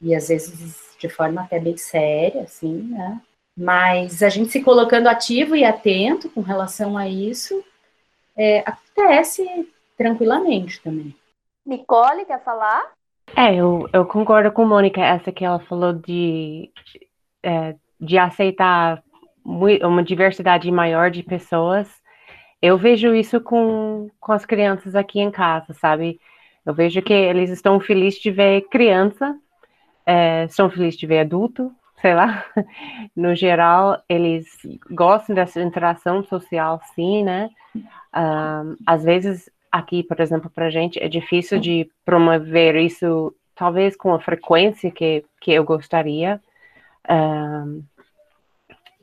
[0.00, 3.20] e, e às vezes de forma até bem séria, assim, né?
[3.56, 7.64] Mas a gente se colocando ativo e atento com relação a isso,
[8.36, 11.14] é, acontece tranquilamente também.
[11.64, 12.92] Nicole, quer falar?
[13.36, 16.70] É, eu, eu concordo com a Mônica, essa que ela falou de,
[17.42, 19.02] é, de aceitar
[19.44, 21.88] uma diversidade maior de pessoas.
[22.62, 26.18] Eu vejo isso com, com as crianças aqui em casa, sabe?
[26.64, 29.36] Eu vejo que eles estão felizes de ver criança,
[30.06, 31.70] é, estão felizes de ver adulto,
[32.00, 32.44] sei lá,
[33.14, 34.46] no geral, eles
[34.90, 37.50] gostam dessa interação social, sim, né?
[37.74, 43.96] Um, às vezes, aqui, por exemplo, para a gente, é difícil de promover isso talvez
[43.96, 46.40] com a frequência que, que eu gostaria,
[47.08, 47.82] um,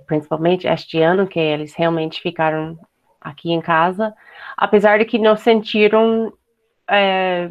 [0.06, 2.78] principalmente este ano, que eles realmente ficaram
[3.20, 4.14] aqui em casa,
[4.58, 6.34] apesar de que não sentiram
[6.90, 7.50] é,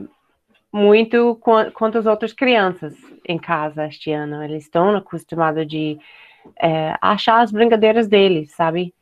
[0.72, 1.36] muito
[1.74, 2.94] quanto as outras crianças
[3.26, 4.42] em casa este ano.
[4.42, 5.98] Eles estão acostumados de
[6.61, 8.94] é, achar as brincadeiras deles, sabe?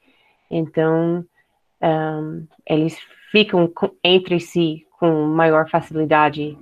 [0.51, 1.25] Então,
[1.83, 2.99] um, eles
[3.31, 3.71] ficam
[4.03, 6.59] entre si com maior facilidade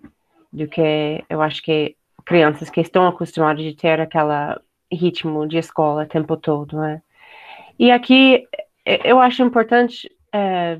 [0.52, 4.60] do que eu acho que crianças que estão acostumadas de ter aquela
[4.92, 7.02] ritmo de escola o tempo todo, né?
[7.78, 8.46] E aqui
[9.04, 10.78] eu acho importante é,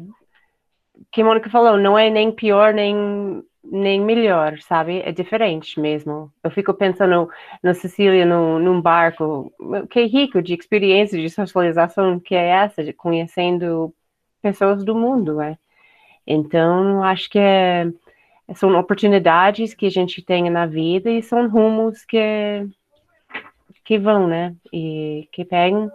[1.13, 5.01] que a Mônica falou, não é nem pior nem nem melhor, sabe?
[5.01, 6.33] É diferente mesmo.
[6.43, 7.29] Eu fico pensando
[7.63, 9.53] na Sicília, no, num barco,
[9.91, 13.93] que é rico de experiência, de socialização, que é essa, de conhecendo
[14.41, 15.59] pessoas do mundo, é.
[16.27, 17.87] Então, acho que é,
[18.55, 22.67] são oportunidades que a gente tem na vida e são rumos que,
[23.87, 24.55] que vão, né?
[24.73, 25.91] E que pegam.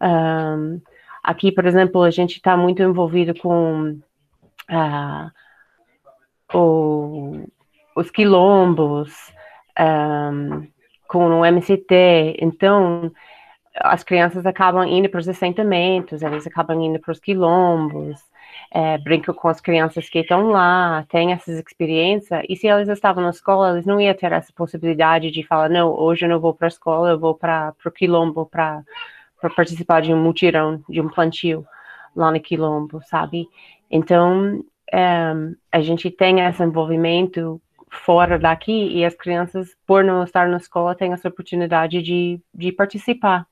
[0.00, 0.80] Um,
[1.24, 3.98] aqui, por exemplo, a gente está muito envolvido com
[4.70, 5.30] uh,
[6.54, 7.46] o,
[7.96, 9.32] os quilombos,
[9.80, 10.66] um,
[11.08, 12.36] com o MCT.
[12.38, 13.10] Então,
[13.76, 18.20] as crianças acabam indo para os assentamentos, eles acabam indo para os quilombos,
[18.70, 23.22] é, brincam com as crianças que estão lá, têm essas experiências, e se eles estavam
[23.22, 26.54] na escola, eles não iam ter essa possibilidade de falar, não, hoje eu não vou
[26.54, 28.84] para a escola, eu vou para o quilombo para
[29.54, 31.66] participar de um mutirão, de um plantio
[32.14, 33.46] lá no quilombo, sabe?
[33.90, 35.32] Então, é,
[35.70, 37.60] a gente tem esse envolvimento
[37.90, 42.72] fora daqui e as crianças, por não estar na escola, têm essa oportunidade de, de
[42.72, 43.46] participar.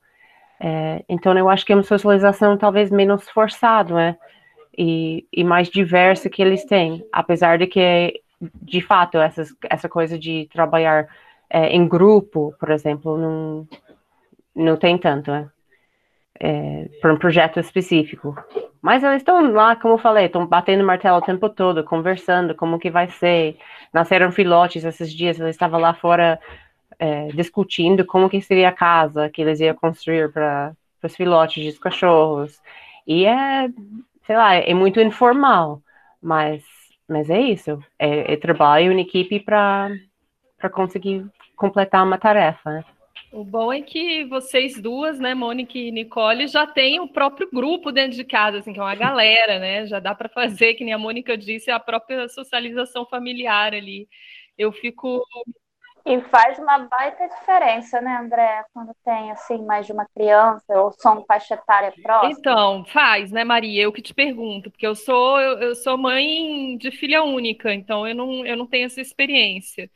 [0.59, 4.17] É, então, eu acho que é uma socialização talvez menos forçada, né?
[4.77, 8.21] E, e mais diversa que eles têm, apesar de que,
[8.61, 11.07] de fato, essas, essa coisa de trabalhar
[11.49, 13.67] é, em grupo, por exemplo, não,
[14.53, 15.49] não tem tanto, né?
[16.37, 18.35] É, para um projeto específico.
[18.81, 22.77] Mas eles estão lá, como eu falei, estão batendo martelo o tempo todo, conversando como
[22.77, 23.57] que vai ser.
[23.93, 26.39] Nasceram filhotes esses dias, eles estavam lá fora
[26.99, 31.79] é, discutindo como que seria a casa que eles iam construir para os filhotes de
[31.79, 32.61] cachorros.
[33.07, 33.69] E é,
[34.25, 35.81] sei lá, é muito informal,
[36.21, 36.63] mas,
[37.07, 37.79] mas é isso.
[37.99, 39.89] É, é trabalho em equipe para
[40.73, 42.85] conseguir completar uma tarefa, né?
[43.31, 47.91] O bom é que vocês duas, né, Mônica e Nicole, já têm o próprio grupo
[47.91, 49.85] dentro de casa, assim, que é uma galera, né?
[49.87, 54.07] Já dá para fazer, que nem a Mônica disse, a própria socialização familiar ali.
[54.57, 55.21] Eu fico.
[56.05, 60.91] E faz uma baita diferença, né, André, quando tem assim mais de uma criança ou
[60.91, 62.31] são faixa etária próxima?
[62.37, 63.83] Então, faz, né, Maria?
[63.83, 68.07] Eu que te pergunto, porque eu sou eu, eu sou mãe de filha única, então
[68.07, 69.89] eu não, eu não tenho essa experiência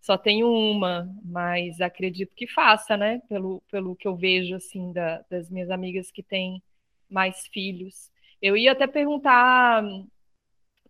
[0.00, 3.20] só tenho uma, mas acredito que faça, né?
[3.28, 6.62] Pelo, pelo que eu vejo, assim, da, das minhas amigas que têm
[7.08, 8.10] mais filhos.
[8.40, 9.82] Eu ia até perguntar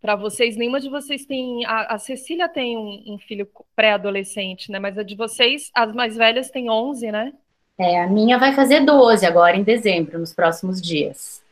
[0.00, 1.64] para vocês, nenhuma de vocês tem.
[1.66, 3.46] A, a Cecília tem um, um filho
[3.76, 4.78] pré-adolescente, né?
[4.78, 7.32] Mas a de vocês, as mais velhas, têm 11, né?
[7.78, 11.42] É, a minha vai fazer 12 agora, em dezembro, nos próximos dias.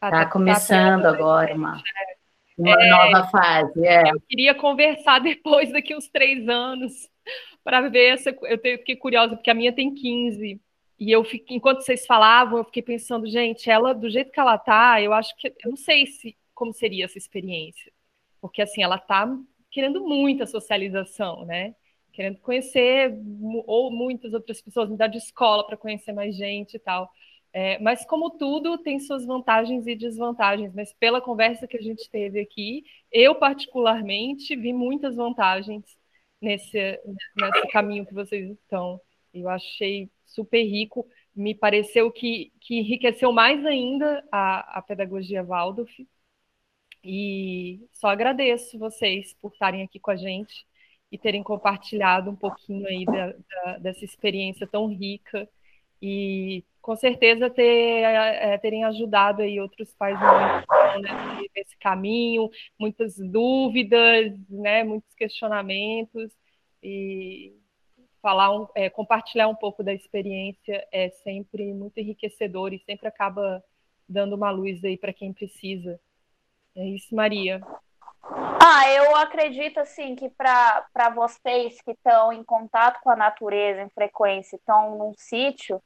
[0.00, 1.76] Ah, tá, tá, tá começando tá agora uma.
[1.78, 2.22] É.
[2.58, 4.10] Uma é, nova fase, é.
[4.10, 7.08] Eu queria conversar depois, daqui uns três anos,
[7.62, 8.30] para ver essa.
[8.42, 10.60] Eu fiquei curiosa, porque a minha tem 15.
[10.98, 14.56] E eu fiquei, enquanto vocês falavam, eu fiquei pensando, gente, ela, do jeito que ela
[14.56, 15.48] tá, eu acho que.
[15.48, 17.92] Eu não sei se como seria essa experiência.
[18.40, 19.28] Porque assim, ela tá
[19.68, 21.74] querendo muita socialização, né?
[22.12, 23.12] Querendo conhecer
[23.66, 27.10] ou muitas outras pessoas, mudar de escola para conhecer mais gente e tal.
[27.52, 30.72] É, mas, como tudo, tem suas vantagens e desvantagens.
[30.72, 35.84] Mas, pela conversa que a gente teve aqui, eu, particularmente, vi muitas vantagens
[36.40, 37.00] nesse,
[37.36, 39.00] nesse caminho que vocês estão.
[39.34, 41.08] Eu achei super rico.
[41.34, 46.06] Me pareceu que, que enriqueceu mais ainda a, a pedagogia Waldorf.
[47.04, 50.66] E só agradeço vocês por estarem aqui com a gente
[51.10, 55.48] e terem compartilhado um pouquinho aí da, da, dessa experiência tão rica
[56.00, 60.64] e com certeza ter, é, terem ajudado aí outros pais né,
[61.54, 66.32] nesse caminho, muitas dúvidas, né, muitos questionamentos
[66.82, 67.54] e
[68.20, 73.62] falar um, é, compartilhar um pouco da experiência é sempre muito enriquecedor e sempre acaba
[74.08, 76.00] dando uma luz aí para quem precisa.
[76.74, 77.60] É isso, Maria.
[78.24, 83.90] Ah, eu acredito assim que para vocês que estão em contato com a natureza em
[83.90, 85.82] frequência, estão num sítio,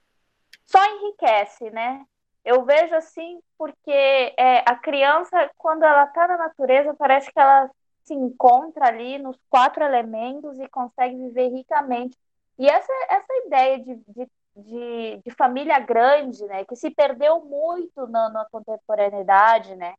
[0.67, 2.05] só enriquece, né?
[2.45, 3.91] Eu vejo assim porque
[4.39, 7.69] é, a criança, quando ela está na natureza, parece que ela
[8.05, 12.17] se encontra ali nos quatro elementos e consegue viver ricamente.
[12.59, 18.07] E essa, essa ideia de, de, de, de família grande, né, que se perdeu muito
[18.07, 19.95] na, na contemporaneidade, né,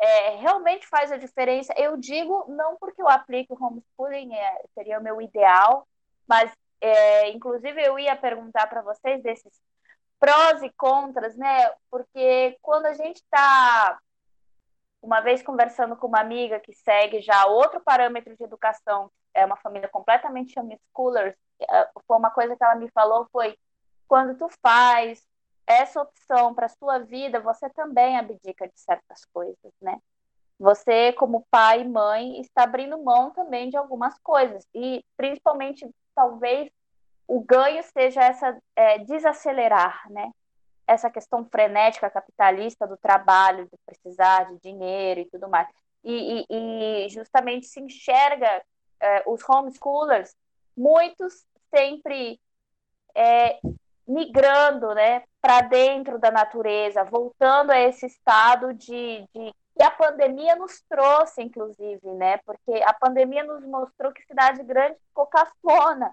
[0.00, 1.74] é, realmente faz a diferença.
[1.76, 5.86] Eu digo não porque eu aplico homeschooling, é, seria o meu ideal,
[6.26, 9.52] mas é, inclusive eu ia perguntar para vocês desses
[10.18, 11.70] prós e contras, né?
[11.90, 13.98] Porque quando a gente está
[15.02, 19.56] uma vez conversando com uma amiga que segue já outro parâmetro de educação, é uma
[19.56, 23.56] família completamente homeschoolers, é, foi uma coisa que ela me falou foi
[24.08, 25.22] quando tu faz
[25.70, 29.98] essa opção para sua vida, você também abdica de certas coisas, né?
[30.58, 36.70] Você, como pai e mãe, está abrindo mão também de algumas coisas e principalmente talvez
[37.26, 40.30] o ganho seja essa é, desacelerar, né?
[40.90, 45.68] essa questão frenética capitalista do trabalho, de precisar de dinheiro e tudo mais.
[46.02, 48.62] E, e, e justamente se enxerga
[48.98, 50.34] é, os homeschoolers,
[50.76, 52.40] muitos sempre
[53.14, 53.60] é,
[54.10, 60.56] migrando né, para dentro da natureza, voltando a esse estado de, de que a pandemia
[60.56, 62.38] nos trouxe, inclusive, né?
[62.38, 66.12] Porque a pandemia nos mostrou que cidade grande ficou cafona,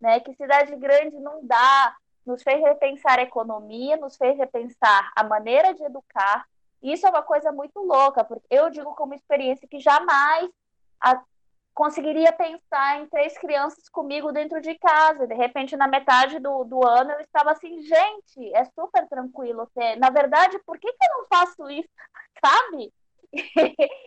[0.00, 0.18] né?
[0.20, 5.72] Que cidade grande não dá, nos fez repensar a economia, nos fez repensar a maneira
[5.72, 6.46] de educar.
[6.82, 10.50] Isso é uma coisa muito louca, porque eu digo como experiência que jamais
[11.00, 11.22] a,
[11.76, 15.26] conseguiria pensar em três crianças comigo dentro de casa.
[15.26, 19.94] De repente, na metade do, do ano, eu estava assim, gente, é super tranquilo ter.
[19.96, 21.88] Na verdade, por que, que eu não faço isso?
[22.44, 22.92] Sabe?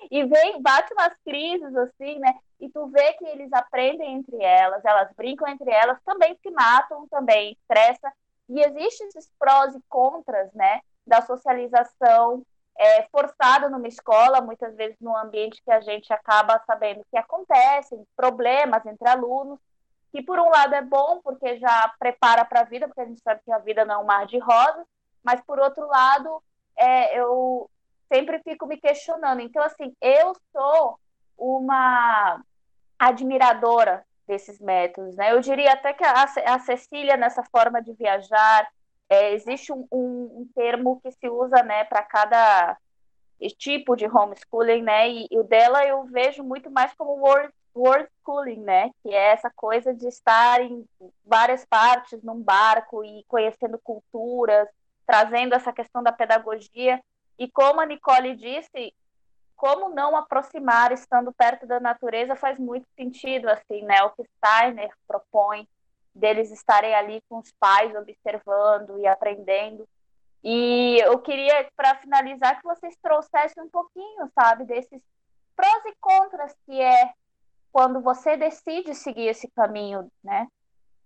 [0.09, 2.34] e vem, bate umas crises assim, né?
[2.59, 7.07] E tu vê que eles aprendem entre elas, elas brincam entre elas, também se matam,
[7.07, 8.11] também estressa.
[8.49, 10.82] E existem esses prós e contras, né?
[11.05, 12.43] Da socialização
[12.80, 18.07] é, forçada numa escola, muitas vezes num ambiente que a gente acaba sabendo que acontecem
[18.15, 19.59] problemas entre alunos,
[20.13, 23.21] que por um lado é bom, porque já prepara para a vida, porque a gente
[23.21, 24.86] sabe que a vida não é um mar de rosas,
[25.21, 26.41] mas por outro lado,
[26.77, 27.69] é, eu
[28.11, 29.41] sempre fico me questionando.
[29.41, 30.97] Então, assim, eu sou
[31.38, 32.41] uma
[32.97, 35.34] admiradora desses métodos, né?
[35.34, 38.67] Eu diria até que a, a Cecília, nessa forma de viajar,
[39.10, 42.78] é, existe um, um, um, termo que se usa, né, para cada
[43.57, 45.10] tipo de homeschooling, né?
[45.10, 48.91] E, o dela eu vejo muito mais como world, world schooling, né?
[49.01, 50.86] Que é essa coisa de estar em
[51.26, 54.68] várias partes num barco e conhecendo culturas,
[55.05, 57.01] trazendo essa questão da pedagogia.
[57.38, 58.93] E como a Nicole disse,
[59.55, 64.03] como não aproximar estando perto da natureza faz muito sentido, assim, né?
[64.03, 65.68] O que Steiner propõe
[66.14, 69.88] deles estarem ali com os pais observando e aprendendo.
[70.43, 75.01] E eu queria, para finalizar, que vocês trouxessem um pouquinho, sabe, desses
[75.55, 77.12] prós e contras que é
[77.72, 80.47] quando você decide seguir esse caminho, né,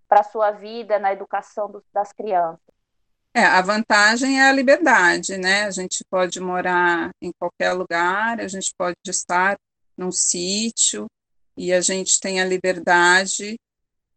[0.08, 2.74] para sua vida na educação do, das crianças.
[3.36, 5.64] É, a vantagem é a liberdade, né?
[5.64, 9.58] A gente pode morar em qualquer lugar, a gente pode estar
[9.96, 11.06] num sítio
[11.56, 13.56] e a gente tem a liberdade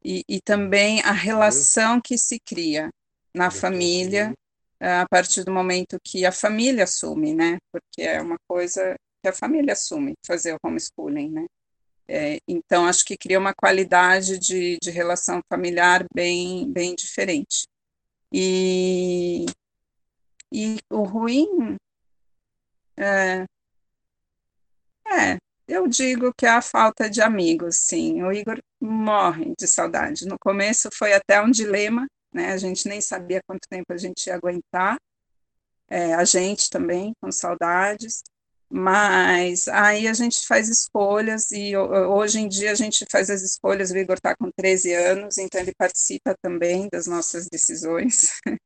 [0.07, 2.89] e, e também a relação que se cria
[3.35, 4.33] na família
[4.79, 7.57] a partir do momento que a família assume, né?
[7.69, 11.45] Porque é uma coisa que a família assume, fazer o homeschooling, né?
[12.07, 17.67] É, então, acho que cria uma qualidade de, de relação familiar bem, bem diferente.
[18.31, 19.45] E,
[20.53, 21.75] e o ruim
[22.95, 23.43] é,
[25.05, 25.37] é,
[25.67, 28.23] eu digo que é a falta de amigos, sim.
[28.23, 30.25] O Igor morre de saudade.
[30.25, 32.51] No começo foi até um dilema, né?
[32.53, 34.97] A gente nem sabia quanto tempo a gente ia aguentar.
[35.89, 38.23] É, a gente também, com saudades.
[38.69, 43.91] Mas aí a gente faz escolhas e hoje em dia a gente faz as escolhas.
[43.91, 48.39] O Igor está com 13 anos, então ele participa também das nossas decisões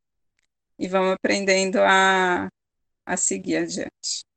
[0.79, 2.49] e vamos aprendendo a,
[3.05, 4.30] a seguir adiante.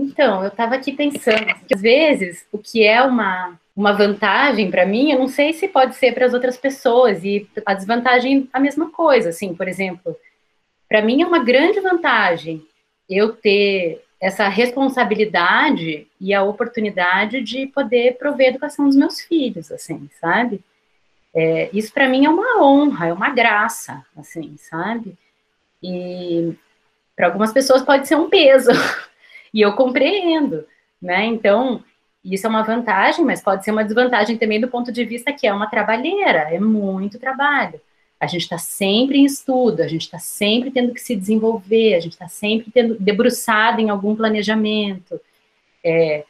[0.00, 4.86] Então, eu estava aqui pensando que às vezes o que é uma, uma vantagem para
[4.86, 8.60] mim, eu não sei se pode ser para as outras pessoas, e a desvantagem a
[8.60, 9.30] mesma coisa.
[9.30, 10.16] Assim, por exemplo,
[10.88, 12.64] para mim é uma grande vantagem
[13.10, 20.08] eu ter essa responsabilidade e a oportunidade de poder prover educação dos meus filhos, assim,
[20.20, 20.60] sabe?
[21.34, 25.18] É, isso para mim é uma honra, é uma graça, assim, sabe?
[25.82, 26.54] E
[27.16, 28.70] para algumas pessoas pode ser um peso,
[29.58, 30.64] e eu compreendo,
[31.02, 31.26] né?
[31.26, 31.82] Então,
[32.24, 35.48] isso é uma vantagem, mas pode ser uma desvantagem também do ponto de vista que
[35.48, 37.80] é uma trabalheira, é muito trabalho.
[38.20, 42.00] A gente está sempre em estudo, a gente está sempre tendo que se desenvolver, a
[42.00, 45.20] gente está sempre tendo debruçado em algum planejamento.
[45.84, 46.24] É,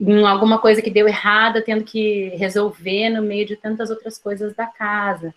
[0.00, 4.54] em alguma coisa que deu errada, tendo que resolver no meio de tantas outras coisas
[4.56, 5.32] da casa.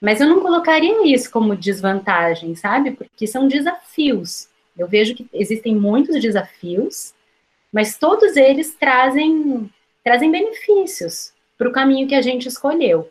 [0.00, 2.92] Mas eu não colocaria isso como desvantagem, sabe?
[2.92, 4.49] Porque são desafios.
[4.80, 7.12] Eu vejo que existem muitos desafios,
[7.70, 9.70] mas todos eles trazem,
[10.02, 13.10] trazem benefícios para o caminho que a gente escolheu.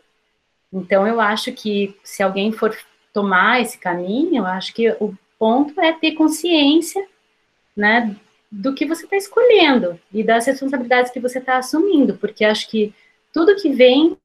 [0.72, 2.76] Então, eu acho que se alguém for
[3.12, 7.06] tomar esse caminho, eu acho que o ponto é ter consciência,
[7.76, 8.16] né,
[8.50, 12.92] do que você está escolhendo e das responsabilidades que você está assumindo, porque acho que
[13.32, 14.18] tudo que vem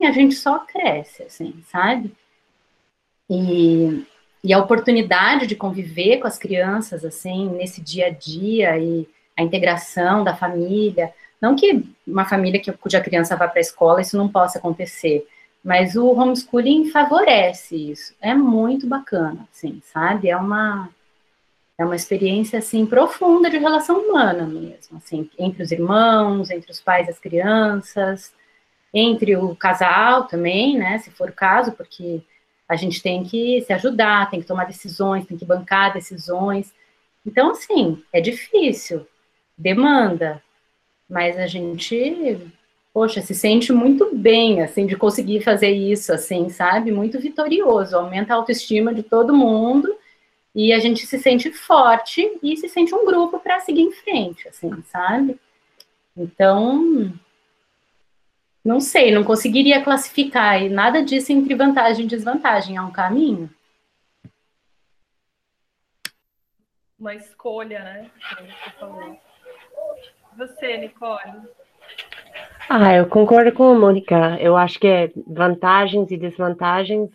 [0.00, 2.12] a gente só cresce, assim, sabe?
[3.28, 4.04] E,
[4.44, 9.42] e a oportunidade de conviver com as crianças, assim, nesse dia a dia e a
[9.42, 14.16] integração da família, não que uma família que, cuja criança vá para a escola isso
[14.16, 15.26] não possa acontecer,
[15.64, 18.14] mas o homeschooling favorece isso.
[18.20, 20.28] É muito bacana, assim, sabe?
[20.28, 20.88] É uma
[21.78, 26.80] é uma experiência assim profunda de relação humana mesmo, assim, entre os irmãos, entre os
[26.80, 28.32] pais e as crianças,
[28.92, 32.22] entre o casal também, né, se for o caso, porque
[32.72, 36.72] a gente tem que se ajudar, tem que tomar decisões, tem que bancar decisões.
[37.26, 39.06] Então, assim, é difícil,
[39.56, 40.42] demanda,
[41.08, 42.40] mas a gente,
[42.94, 46.90] poxa, se sente muito bem, assim, de conseguir fazer isso, assim, sabe?
[46.90, 49.94] Muito vitorioso, aumenta a autoestima de todo mundo
[50.54, 54.48] e a gente se sente forte e se sente um grupo para seguir em frente,
[54.48, 55.38] assim, sabe?
[56.16, 57.12] Então,
[58.64, 63.50] não sei, não conseguiria classificar e nada disso entre vantagem e desvantagem, é um caminho.
[66.98, 68.10] Uma escolha, né?
[70.36, 71.32] Você Nicole?
[72.68, 74.38] Ah, eu concordo com a Mônica.
[74.40, 77.10] Eu acho que é vantagens e desvantagens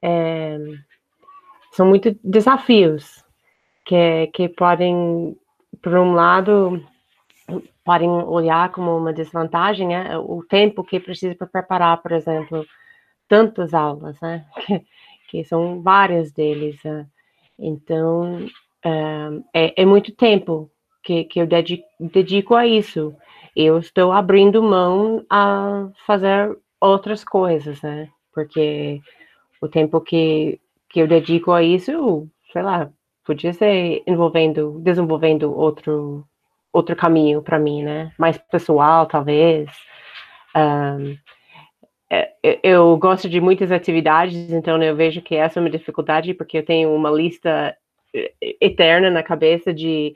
[0.00, 0.56] é,
[1.72, 3.24] são muito desafios
[3.84, 5.36] que, que podem,
[5.82, 6.84] por um lado,
[7.90, 10.16] podem olhar como uma desvantagem, né?
[10.16, 12.64] O tempo que precisa para preparar, por exemplo,
[13.28, 14.46] tantas aulas, né?
[15.28, 16.80] Que, que são várias deles.
[16.84, 17.04] Né?
[17.58, 18.46] Então,
[19.52, 20.70] é, é muito tempo
[21.02, 23.12] que, que eu dedico, dedico a isso.
[23.56, 28.08] Eu estou abrindo mão a fazer outras coisas, né?
[28.32, 29.00] Porque
[29.60, 32.88] o tempo que, que eu dedico a isso, sei lá,
[33.24, 36.24] podia ser envolvendo, desenvolvendo outro
[36.72, 38.12] outro caminho para mim, né?
[38.18, 39.68] Mais pessoal, talvez.
[40.56, 41.16] Um,
[42.62, 46.64] eu gosto de muitas atividades, então eu vejo que essa é uma dificuldade, porque eu
[46.64, 47.76] tenho uma lista
[48.60, 50.14] eterna na cabeça de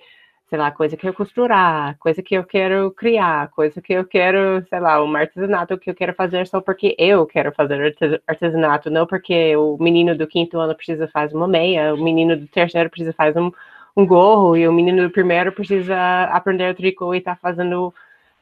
[0.55, 4.65] sei lá, coisa que eu costurar, coisa que eu quero criar, coisa que eu quero,
[4.69, 7.97] sei lá, um artesanato que eu quero fazer só porque eu quero fazer
[8.27, 12.47] artesanato, não porque o menino do quinto ano precisa fazer uma meia, o menino do
[12.47, 13.51] terceiro precisa fazer um,
[13.97, 17.95] um gorro e o menino primeiro precisa aprender o tricô e tá fazendo,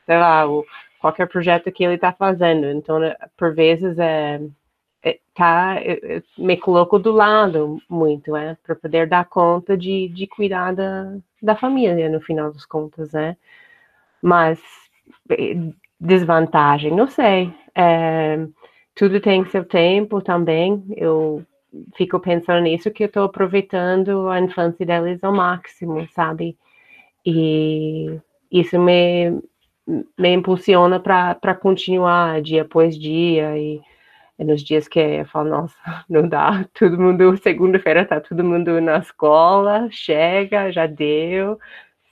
[0.06, 0.64] sei lá, o,
[1.00, 2.66] qualquer projeto que ele tá fazendo.
[2.66, 4.40] Então, né, por vezes, é,
[5.02, 10.26] é, tá, eu, me coloco do lado muito, é, para poder dar conta de, de
[10.26, 13.36] cuidar da, da família, no final das contas, né?
[14.22, 14.60] Mas
[15.30, 15.56] é,
[16.00, 17.52] desvantagem, não sei.
[17.74, 18.46] É,
[18.94, 20.84] tudo tem seu tempo também.
[20.96, 21.44] Eu
[21.96, 26.56] fico pensando nisso que eu estou aproveitando a infância deles ao máximo, sabe?
[27.24, 28.20] E
[28.50, 29.30] isso me,
[30.18, 33.80] me impulsiona para continuar dia após dia e
[34.38, 35.76] é nos dias que eu falo, nossa,
[36.08, 41.58] não dá, todo mundo, segunda-feira tá todo mundo na escola, chega, já deu,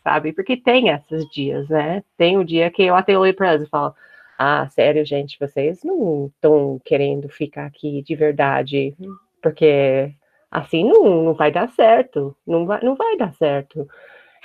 [0.05, 0.33] sabe?
[0.33, 2.03] Porque tem esses dias, né?
[2.17, 3.95] Tem o dia que eu até olho para eles e falo,
[4.39, 8.95] ah, sério, gente, vocês não estão querendo ficar aqui de verdade,
[9.41, 10.15] porque
[10.51, 13.89] assim não, não vai dar certo, não vai, não vai dar certo.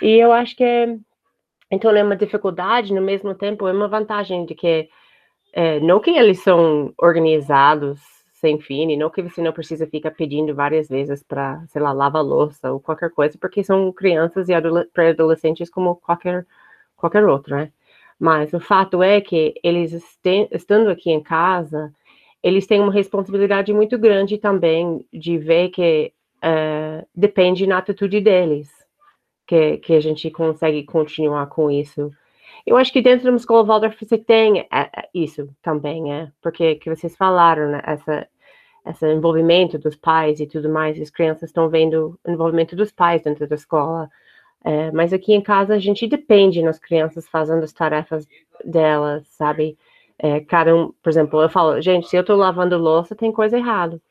[0.01, 0.97] E eu acho que é,
[1.71, 4.89] então é uma dificuldade, no mesmo tempo é uma vantagem de que
[5.53, 7.99] é, não que eles são organizados
[8.33, 11.91] sem fim, e não que você não precisa ficar pedindo várias vezes para, sei lá,
[11.91, 14.53] lavar louça ou qualquer coisa, porque são crianças e
[14.93, 16.45] pré-adolescentes como qualquer,
[16.95, 17.71] qualquer outro, né?
[18.19, 19.93] Mas o fato é que eles
[20.51, 21.91] estando aqui em casa,
[22.45, 28.69] eles têm uma responsabilidade muito grande também de ver que uh, depende na atitude deles
[29.47, 32.11] que, que a gente consegue continuar com isso.
[32.63, 36.75] Eu acho que dentro da escola Waldorf você tem é, é, isso também, é, porque
[36.75, 38.27] que vocês falaram, né, essa,
[38.85, 43.23] esse envolvimento dos pais e tudo mais, as crianças estão vendo o envolvimento dos pais
[43.23, 44.07] dentro da escola,
[44.63, 48.27] é, mas aqui em casa a gente depende nas crianças fazendo as tarefas
[48.63, 49.75] delas, sabe?
[50.19, 54.01] É, por exemplo, eu falo, gente, se eu tô lavando louça, tem coisa errada.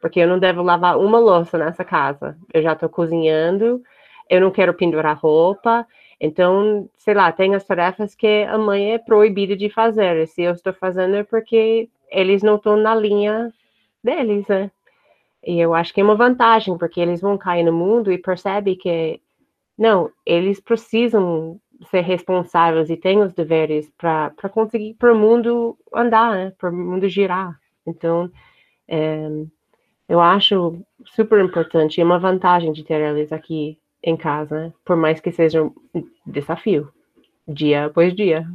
[0.00, 2.36] Porque eu não devo lavar uma louça nessa casa.
[2.54, 3.82] Eu já tô cozinhando,
[4.30, 5.86] eu não quero pendurar roupa,
[6.20, 10.16] Então, sei lá, tem as tarefas que a mãe é proibida de fazer.
[10.18, 13.52] E se eu estou fazendo é porque eles não estão na linha
[14.04, 14.70] deles, né?
[15.44, 18.76] E eu acho que é uma vantagem, porque eles vão cair no mundo e percebem
[18.76, 19.20] que,
[19.78, 21.60] não, eles precisam
[21.90, 26.52] ser responsáveis e têm os deveres para conseguir para o mundo andar, né?
[26.58, 27.58] Para o mundo girar.
[27.86, 28.30] Então,
[28.86, 29.28] é,
[30.08, 34.72] eu acho super importante e uma vantagem de ter eles aqui em casa, né?
[34.84, 35.72] por mais que seja um
[36.26, 36.92] desafio,
[37.46, 38.46] dia após dia.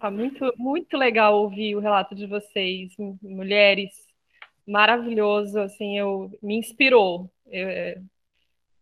[0.00, 3.90] Ah, muito, muito legal ouvir o relato de vocês, mulheres,
[4.66, 7.28] maravilhoso, assim, eu me inspirou.
[7.46, 8.02] Eu,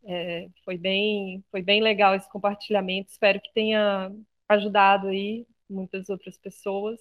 [0.04, 3.10] é, foi bem, foi bem legal esse compartilhamento.
[3.10, 4.10] Espero que tenha
[4.48, 6.98] ajudado aí muitas outras pessoas.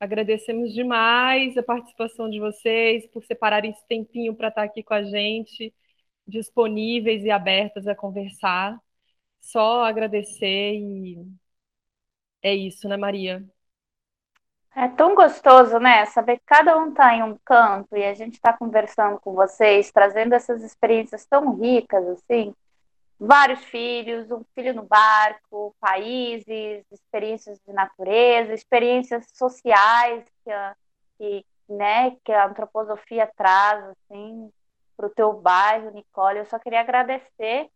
[0.00, 5.02] Agradecemos demais a participação de vocês por separarem esse tempinho para estar aqui com a
[5.02, 5.74] gente,
[6.26, 8.78] disponíveis e abertas a conversar.
[9.40, 11.18] Só agradecer e
[12.42, 13.44] é isso, né, Maria?
[14.74, 16.04] É tão gostoso, né?
[16.06, 19.90] Saber que cada um está em um canto e a gente está conversando com vocês,
[19.90, 22.54] trazendo essas experiências tão ricas, assim.
[23.18, 30.76] Vários filhos, um filho no barco, países, experiências de natureza, experiências sociais que a,
[31.18, 34.52] que, né, que a antroposofia traz, assim,
[34.96, 36.38] para o teu bairro, Nicole.
[36.38, 37.68] Eu só queria agradecer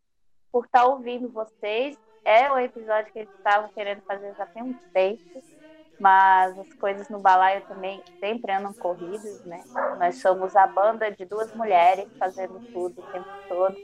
[0.53, 1.99] por estar tá ouvindo vocês.
[2.25, 5.43] É o episódio que eles estavam querendo fazer já tem um tempo
[5.99, 9.63] mas as coisas no balaio também sempre andam corridas, né?
[9.99, 13.77] Nós somos a banda de duas mulheres fazendo tudo o tempo todo.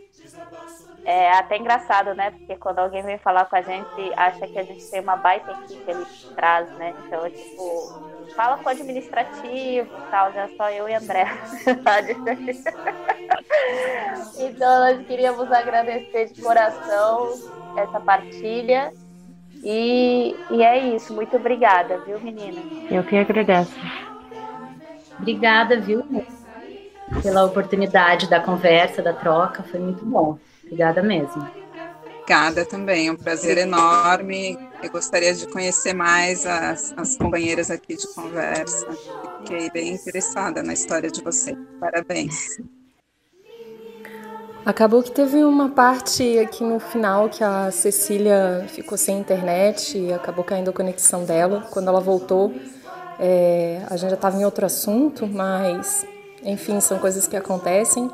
[1.05, 2.33] É até engraçado, né?
[2.33, 5.53] Porque quando alguém vem falar com a gente, acha que a gente tem uma baita
[5.53, 6.05] equipe ali
[6.35, 6.95] trás, né?
[7.07, 7.95] Então, é tipo,
[8.35, 11.25] fala com o administrativo tal, já só eu e André.
[14.39, 17.41] então, nós queríamos agradecer de coração
[17.77, 18.93] essa partilha
[19.63, 21.13] e, e é isso.
[21.15, 22.61] Muito obrigada, viu, menina?
[22.91, 23.75] Eu que agradeço.
[25.19, 26.05] Obrigada, viu,
[27.23, 29.63] pela oportunidade da conversa, da troca.
[29.65, 30.39] Foi muito bom.
[30.65, 31.49] Obrigada mesmo.
[32.29, 34.59] Obrigada também, é um prazer enorme.
[34.83, 38.87] Eu gostaria de conhecer mais as, as companheiras aqui de conversa.
[39.39, 41.57] Fiquei bem interessada na história de você.
[41.81, 42.59] Parabéns.
[44.69, 50.13] Acabou que teve uma parte aqui no final que a Cecília ficou sem internet e
[50.13, 51.67] acabou caindo a conexão dela.
[51.71, 52.53] Quando ela voltou,
[53.19, 56.05] é, a gente já estava em outro assunto, mas
[56.45, 58.11] enfim, são coisas que acontecem.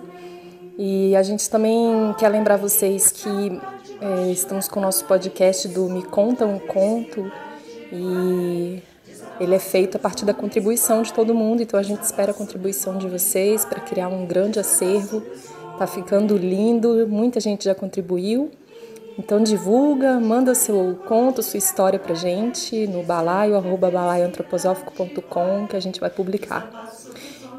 [0.78, 3.60] E a gente também quer lembrar vocês que
[4.00, 7.32] é, estamos com o nosso podcast do Me Conta um Conto
[7.92, 8.80] e
[9.40, 12.34] ele é feito a partir da contribuição de todo mundo, então a gente espera a
[12.34, 15.20] contribuição de vocês para criar um grande acervo
[15.78, 18.50] Tá ficando lindo, muita gente já contribuiu.
[19.18, 25.80] Então divulga, manda seu conto, sua história pra gente no balaio, arroba balaioantroposófico.com que a
[25.80, 26.68] gente vai publicar.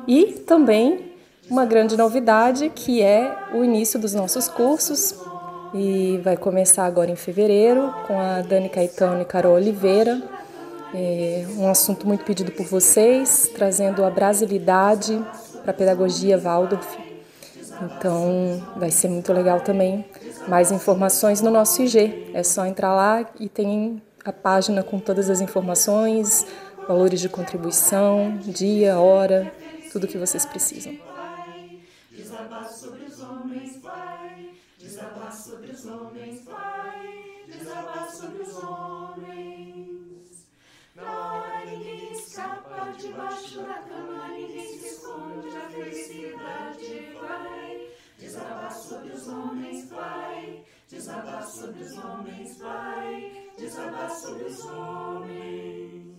[0.08, 1.12] E também
[1.50, 5.16] uma grande novidade que é o início dos nossos cursos
[5.74, 10.22] e vai começar agora em fevereiro com a Dani Caetano e Carol Oliveira.
[10.94, 15.22] É um assunto muito pedido por vocês, trazendo a brasilidade
[15.62, 17.05] para a pedagogia Waldorf
[17.82, 20.06] então vai ser muito legal também.
[20.48, 22.32] Mais informações no nosso IG.
[22.34, 26.46] É só entrar lá e tem a página com todas as informações,
[26.88, 29.52] valores de contribuição, dia, hora,
[29.92, 30.94] tudo que vocês precisam.
[42.98, 47.88] Debaixo da cama, ninguém se esconde da felicidade, vai.
[48.18, 50.64] Desabar sobre os homens, Pai.
[50.88, 53.52] Desabar sobre os homens, Pai.
[53.58, 56.15] Desabar sobre os homens.